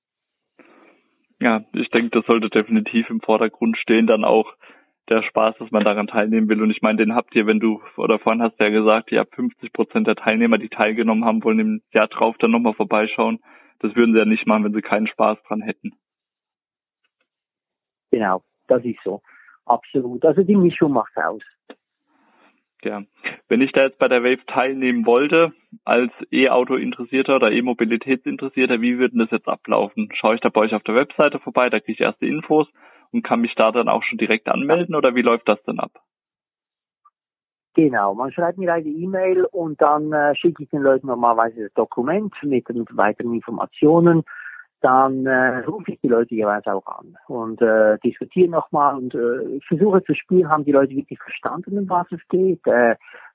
[1.40, 4.52] Ja, ich denke, das sollte definitiv im Vordergrund stehen, dann auch
[5.08, 6.62] der Spaß, dass man daran teilnehmen will.
[6.62, 9.20] Und ich meine, den habt ihr, wenn du, oder vorhin hast du ja gesagt, ihr
[9.20, 13.40] habt 50 Prozent der Teilnehmer, die teilgenommen haben, wollen im Jahr drauf dann nochmal vorbeischauen.
[13.80, 15.92] Das würden sie ja nicht machen, wenn sie keinen Spaß dran hätten.
[18.10, 19.20] Genau, das ist so.
[19.66, 20.24] Absolut.
[20.24, 21.42] Also die Mischung macht aus.
[22.82, 23.02] Ja.
[23.48, 25.52] Wenn ich da jetzt bei der Wave teilnehmen wollte,
[25.84, 30.10] als E-Auto-Interessierter oder E-Mobilitätsinteressierter, wie würde das jetzt ablaufen?
[30.14, 32.68] Schaue ich da bei euch auf der Webseite vorbei, da kriege ich erste Infos
[33.14, 35.92] und kann mich da dann auch schon direkt anmelden oder wie läuft das dann ab?
[37.74, 41.72] Genau, man schreibt mir eine E-Mail und dann äh, schicke ich den Leuten normalerweise das
[41.74, 44.24] Dokument mit, mit weiteren Informationen
[44.84, 49.58] dann äh, rufe ich die Leute jeweils auch an und äh, diskutiere nochmal und äh,
[49.66, 52.94] versuche zu spüren, haben die Leute wirklich verstanden, um was es geht, äh,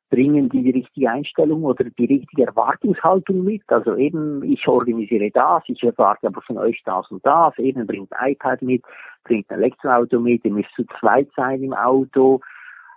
[0.09, 3.61] bringen die die richtige Einstellung oder die richtige Erwartungshaltung mit.
[3.67, 8.11] Also eben, ich organisiere das, ich erwarte aber von euch das und das, eben bringt
[8.13, 8.83] ein iPad mit,
[9.23, 12.41] bringt ein Elektroauto mit, ihr müsst zu zweit sein im Auto,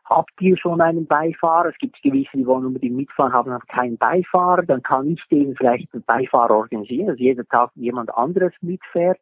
[0.04, 1.68] habt ihr schon einen Beifahrer?
[1.68, 4.62] Es gibt gewisse, die wollen unbedingt mitfahren, haben aber keinen Beifahrer.
[4.62, 9.18] Dann kann ich denen vielleicht einen Beifahrer organisieren, dass jeden Tag jemand anderes mitfährt.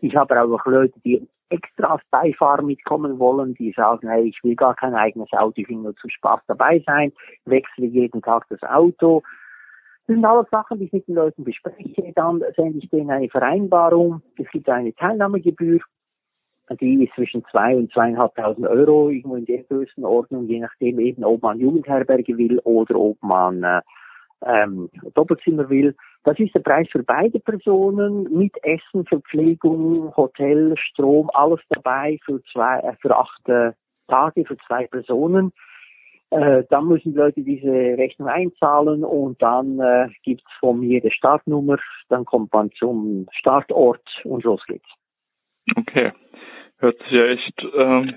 [0.00, 4.56] Ich habe auch Leute, die extra als Beifahrer mitkommen wollen, die sagen, hey, ich will
[4.56, 7.12] gar kein eigenes Auto, ich will nur zum Spaß dabei sein,
[7.44, 9.22] wechsle jeden Tag das Auto.
[10.06, 12.12] Das sind alles Sachen, die ich mit den Leuten bespreche.
[12.14, 14.20] Dann sende ich denen eine Vereinbarung.
[14.38, 15.80] Es gibt eine Teilnahmegebühr
[16.80, 21.42] die ist zwischen zwei und zweieinhalbtausend Euro, irgendwo in der Größenordnung, je nachdem eben, ob
[21.42, 23.82] man Jugendherberge will oder ob man äh,
[24.44, 25.94] ähm, Doppelzimmer will.
[26.24, 32.42] Das ist der Preis für beide Personen mit Essen, Verpflegung, Hotel, Strom, alles dabei für
[32.52, 33.72] zwei, äh, für acht äh,
[34.08, 35.52] Tage für zwei Personen.
[36.30, 41.10] Äh, dann müssen die Leute diese Rechnung einzahlen und dann äh, gibt's von mir die
[41.10, 41.78] Startnummer,
[42.08, 44.88] dann kommt man zum Startort und los geht's.
[45.76, 46.12] Okay.
[46.78, 48.14] Hört sich ja echt ähm,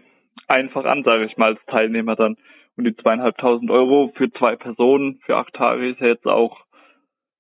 [0.48, 2.38] einfach an, sage ich mal, als Teilnehmer dann.
[2.78, 6.60] Und die zweieinhalbtausend Euro für zwei Personen für acht Tage ist ja jetzt auch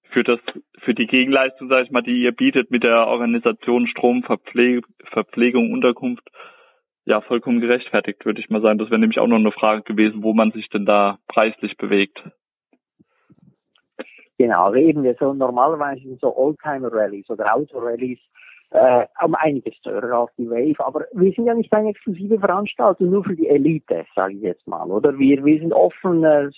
[0.10, 0.40] für das,
[0.80, 5.72] für die Gegenleistung, sage ich mal, die ihr bietet mit der Organisation Strom, Verpfleg Verpflegung,
[5.72, 6.28] Unterkunft,
[7.06, 8.80] ja, vollkommen gerechtfertigt, würde ich mal sagen.
[8.80, 12.22] Das wäre nämlich auch noch eine Frage gewesen, wo man sich denn da preislich bewegt.
[14.40, 18.20] Genau, wir so normalerweise so Oldtimer-Rallies oder Auto-Rallies
[18.72, 20.86] äh, um einiges teurer als die Wave.
[20.86, 24.68] Aber wir sind ja nicht eine exklusive Veranstaltung nur für die Elite, sage ich jetzt
[24.68, 25.18] mal, oder?
[25.18, 26.49] Wir, wir sind offen, äh,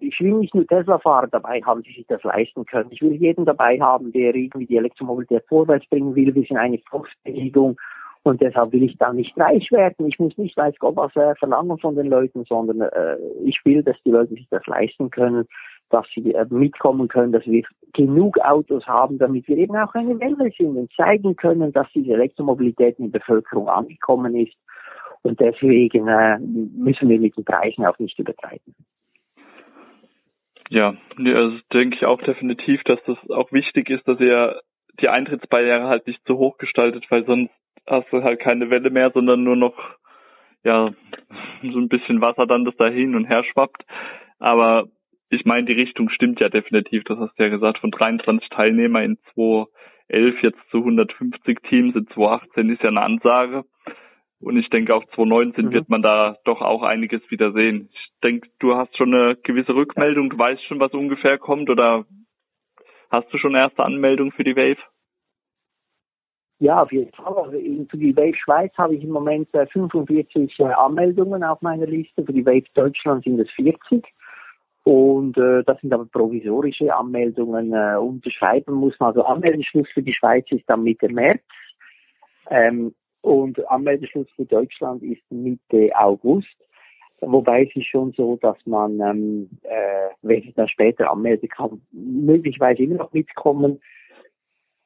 [0.00, 2.90] ich will nicht nur Tesla-Fahrer dabei haben, die sich das leisten können.
[2.90, 6.34] Ich will jeden dabei haben, der irgendwie die Elektromobilität vorwärts bringen will.
[6.34, 7.76] Wir sind eine Volksbewegung
[8.24, 10.06] und deshalb will ich da nicht reich werden.
[10.06, 13.82] Ich muss nicht weiß Gott was äh, verlangen von den Leuten, sondern äh, ich will,
[13.82, 15.46] dass die Leute sich das leisten können
[15.92, 17.62] dass sie äh, mitkommen können, dass wir
[17.92, 22.12] genug Autos haben, damit wir eben auch eine Welle sind und zeigen können, dass diese
[22.14, 24.54] Elektromobilität in der Bevölkerung angekommen ist.
[25.22, 28.74] Und deswegen äh, müssen wir mit den Preisen auch nicht übertreiben.
[30.68, 34.60] Ja, also denke ich auch definitiv, dass das auch wichtig ist, dass ihr
[35.00, 37.52] die Eintrittsbarriere halt nicht zu hoch gestaltet, weil sonst
[37.86, 39.74] hast du halt keine Welle mehr, sondern nur noch
[40.64, 40.90] ja
[41.62, 43.84] so ein bisschen Wasser dann, das da hin und her schwappt.
[44.38, 44.88] Aber
[45.32, 47.04] ich meine, die Richtung stimmt ja definitiv.
[47.04, 52.06] Das hast du ja gesagt, von 23 Teilnehmer in 2011 jetzt zu 150 Teams in
[52.08, 53.64] 2018 ist ja eine Ansage.
[54.40, 55.72] Und ich denke, auch 2019 mhm.
[55.72, 57.88] wird man da doch auch einiges wieder sehen.
[57.92, 62.04] Ich denke, du hast schon eine gewisse Rückmeldung, du weißt schon, was ungefähr kommt oder
[63.10, 64.80] hast du schon erste Anmeldung für die Wave?
[66.58, 67.26] Ja, auf jeden Fall.
[67.26, 67.52] Also
[67.90, 72.24] für die Wave Schweiz habe ich im Moment 45 äh, Anmeldungen auf meiner Liste.
[72.24, 74.04] Für die Wave Deutschland sind es 40.
[74.84, 77.72] Und äh, das sind aber provisorische Anmeldungen.
[77.72, 79.08] Äh, unterschreiben muss man.
[79.08, 81.42] Also Anmeldeschluss für die Schweiz ist dann Mitte März.
[82.50, 86.56] Ähm, Und Anmeldeschluss für Deutschland ist Mitte August.
[87.20, 91.80] Wobei es ist schon so, dass man, ähm, äh, wenn sich dann später anmelden kann,
[91.92, 93.80] möglicherweise immer noch mitkommen.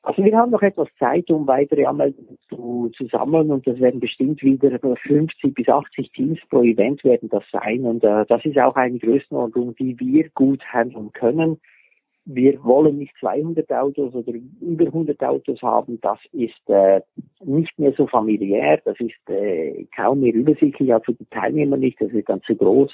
[0.06, 3.98] Also wir haben noch etwas Zeit, um weitere Anmeldungen zu, zu sammeln und das werden
[3.98, 8.56] bestimmt wieder 50 bis 80 Teams pro Event werden das sein und äh, das ist
[8.56, 11.58] auch eine Größenordnung, die wir gut handeln können
[12.28, 16.00] wir wollen nicht 200 Autos oder über 100 Autos haben.
[16.00, 17.00] Das ist äh,
[17.44, 18.80] nicht mehr so familiär.
[18.84, 22.00] Das ist äh, kaum mehr übersichtlich, für die Teilnehmer nicht.
[22.00, 22.90] Das ist dann zu groß.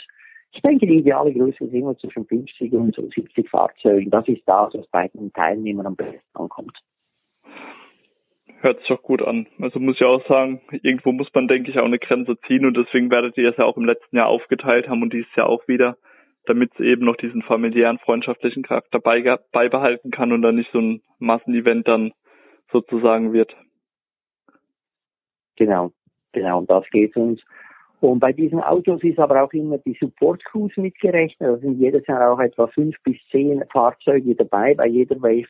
[0.53, 4.11] Ich denke, die ideale Größe ist immer zwischen 50 und 70 Fahrzeugen.
[4.11, 6.79] Das ist das, was bei den Teilnehmern am besten ankommt.
[8.63, 9.47] Hört sich doch gut an.
[9.61, 12.77] Also muss ich auch sagen, irgendwo muss man, denke ich, auch eine Grenze ziehen und
[12.77, 15.67] deswegen werdet ihr es ja auch im letzten Jahr aufgeteilt haben und dieses Jahr auch
[15.69, 15.97] wieder
[16.47, 21.03] damit es eben noch diesen familiären, freundschaftlichen Charakter beibehalten kann und dann nicht so ein
[21.19, 22.13] Massenevent dann
[22.73, 23.55] sozusagen wird.
[25.57, 25.93] Genau,
[26.33, 27.41] genau, um das geht uns.
[28.01, 31.49] Und bei diesen Autos ist aber auch immer die Support Crews mitgerechnet.
[31.49, 35.47] Da sind jedes Jahr auch etwa fünf bis zehn Fahrzeuge dabei bei jeder Wave.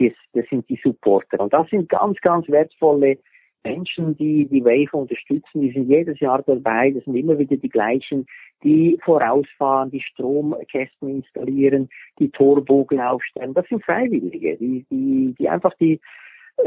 [0.00, 1.38] Das, das sind die Supporter.
[1.40, 3.18] Und das sind ganz, ganz wertvolle
[3.62, 7.68] Menschen, die die Wave unterstützen, die sind jedes Jahr dabei, das sind immer wieder die
[7.68, 8.26] gleichen,
[8.64, 13.52] die vorausfahren, die Stromkästen installieren, die Torbogen aufstellen.
[13.52, 16.00] Das sind Freiwillige, die, die, die einfach die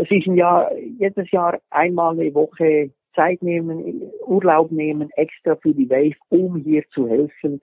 [0.09, 5.89] sich ein Jahr, jedes Jahr einmal eine Woche Zeit nehmen, Urlaub nehmen, extra für die
[5.89, 7.61] Wave, um hier zu helfen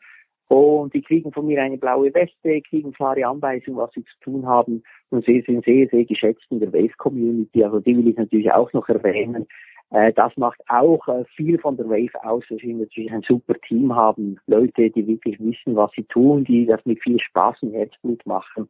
[0.51, 4.47] und die kriegen von mir eine blaue Weste, kriegen klare Anweisungen, was sie zu tun
[4.47, 4.83] haben.
[5.11, 7.63] Und sie sind sehr, sehr geschätzt in der Wave-Community.
[7.63, 9.47] Also die will ich natürlich auch noch erwähnen.
[9.91, 13.55] Äh, das macht auch äh, viel von der Wave aus, dass wir natürlich ein super
[13.61, 14.41] Team haben.
[14.49, 18.69] Leute, die wirklich wissen, was sie tun, die das mit viel Spaß und Herzblut machen.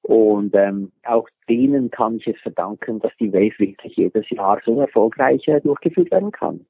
[0.00, 4.80] Und ähm, auch denen kann ich es verdanken, dass die Wave wirklich jedes Jahr so
[4.80, 6.64] erfolgreich äh, durchgeführt werden kann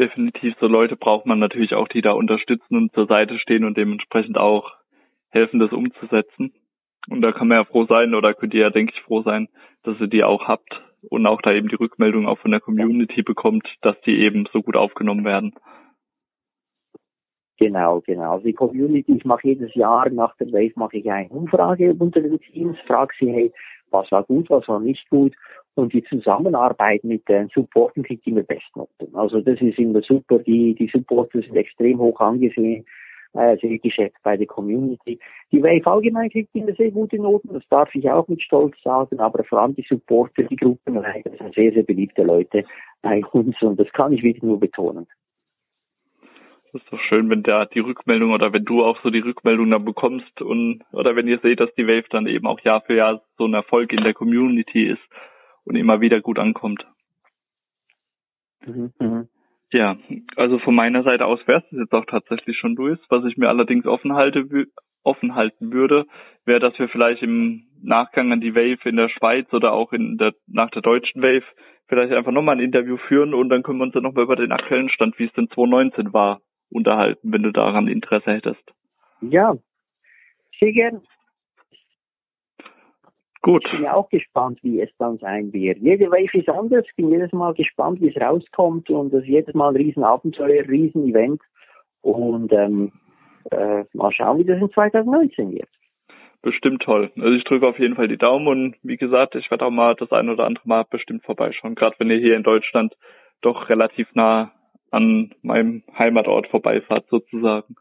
[0.00, 3.76] definitiv so Leute braucht man natürlich auch, die da unterstützen und zur Seite stehen und
[3.76, 4.72] dementsprechend auch
[5.30, 6.52] helfen, das umzusetzen.
[7.08, 9.48] Und da kann man ja froh sein oder könnt ihr ja, denke ich, froh sein,
[9.82, 13.22] dass ihr die auch habt und auch da eben die Rückmeldung auch von der Community
[13.22, 15.54] bekommt, dass die eben so gut aufgenommen werden.
[17.58, 18.32] Genau, genau.
[18.32, 22.20] Also die Community, ich mache jedes Jahr nach der Wave mache ich eine Umfrage unter
[22.20, 23.52] den Teams, frage sie, hey,
[23.90, 25.34] was war gut, was war nicht gut.
[25.76, 29.14] Und die Zusammenarbeit mit den Supporten kriegt immer Bestnoten.
[29.14, 30.38] Also das ist immer super.
[30.40, 32.84] Die, die Supporter sind extrem hoch angesehen,
[33.32, 35.18] äh, sehr geschätzt bei der Community.
[35.52, 39.20] Die Wave allgemein kriegt immer sehr gute Noten, das darf ich auch mit Stolz sagen,
[39.20, 42.64] aber vor allem die Supporter, die Gruppenleiter sind sehr, sehr beliebte Leute
[43.02, 45.06] bei uns und das kann ich wirklich nur betonen.
[46.72, 49.70] Das ist doch schön, wenn da die Rückmeldung oder wenn du auch so die Rückmeldung
[49.70, 52.94] dann bekommst und oder wenn ihr seht, dass die Wave dann eben auch Jahr für
[52.94, 55.02] Jahr so ein Erfolg in der Community ist
[55.64, 56.86] und immer wieder gut ankommt.
[58.66, 59.26] Mhm, mh.
[59.72, 59.96] Ja,
[60.36, 62.98] also von meiner Seite aus wäre es jetzt auch tatsächlich schon durch.
[63.08, 64.46] Was ich mir allerdings offen halte,
[65.04, 66.06] offen halten würde,
[66.44, 70.18] wäre, dass wir vielleicht im Nachgang an die Wave in der Schweiz oder auch in
[70.18, 71.44] der, nach der deutschen Wave
[71.86, 74.52] vielleicht einfach nochmal ein Interview führen und dann können wir uns dann nochmal über den
[74.52, 76.40] aktuellen Stand, wie es denn 2019 war,
[76.70, 78.62] unterhalten, wenn du daran Interesse hättest.
[79.20, 79.54] Ja,
[80.58, 81.02] sehr gern.
[83.42, 83.64] Gut.
[83.64, 85.78] Ich bin ja auch gespannt, wie es dann sein wird.
[85.78, 86.84] Jede Wave ist anders.
[86.86, 90.68] Ich bin jedes Mal gespannt, wie es rauskommt und das ist jedes Mal ein Riesenabenteuer,
[90.68, 91.40] Riesenevent.
[92.02, 92.92] Und ähm,
[93.50, 95.68] äh, mal schauen, wie das in 2019 wird.
[96.42, 97.10] Bestimmt toll.
[97.16, 99.94] Also ich drücke auf jeden Fall die Daumen und wie gesagt, ich werde auch mal
[99.94, 101.74] das ein oder andere Mal bestimmt vorbeischauen.
[101.74, 102.94] Gerade wenn ihr hier in Deutschland
[103.42, 104.52] doch relativ nah
[104.90, 107.76] an meinem Heimatort vorbeifahrt sozusagen.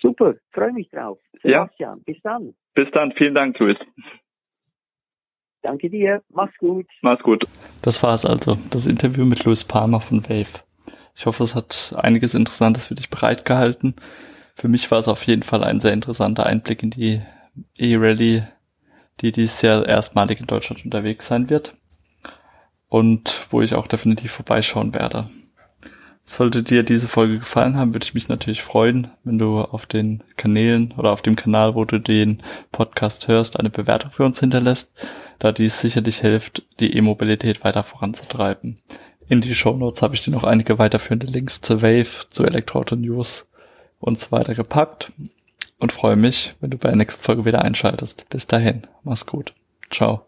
[0.00, 1.18] Super, freue mich drauf.
[1.42, 2.02] Sebastian, ja.
[2.04, 2.54] bis dann.
[2.76, 3.78] Bis dann, vielen Dank, Luis.
[5.62, 6.86] Danke dir, mach's gut.
[7.00, 7.42] Mach's gut.
[7.80, 10.62] Das war's also, das Interview mit Louis Palmer von Wave.
[11.16, 13.96] Ich hoffe, es hat einiges Interessantes für dich bereitgehalten.
[14.54, 17.22] Für mich war es auf jeden Fall ein sehr interessanter Einblick in die
[17.78, 18.42] E-Rally,
[19.22, 21.74] die dieses Jahr erstmalig in Deutschland unterwegs sein wird
[22.88, 25.30] und wo ich auch definitiv vorbeischauen werde.
[26.28, 30.24] Sollte dir diese Folge gefallen haben, würde ich mich natürlich freuen, wenn du auf den
[30.36, 34.90] Kanälen oder auf dem Kanal, wo du den Podcast hörst, eine Bewertung für uns hinterlässt,
[35.38, 38.80] da dies sicherlich hilft, die E-Mobilität weiter voranzutreiben.
[39.28, 42.96] In die Show Notes habe ich dir noch einige weiterführende Links zur Wave, zu Elektroauto
[42.96, 43.46] News
[44.00, 45.12] und so weiter gepackt
[45.78, 48.28] und freue mich, wenn du bei der nächsten Folge wieder einschaltest.
[48.30, 49.54] Bis dahin, mach's gut.
[49.92, 50.26] Ciao.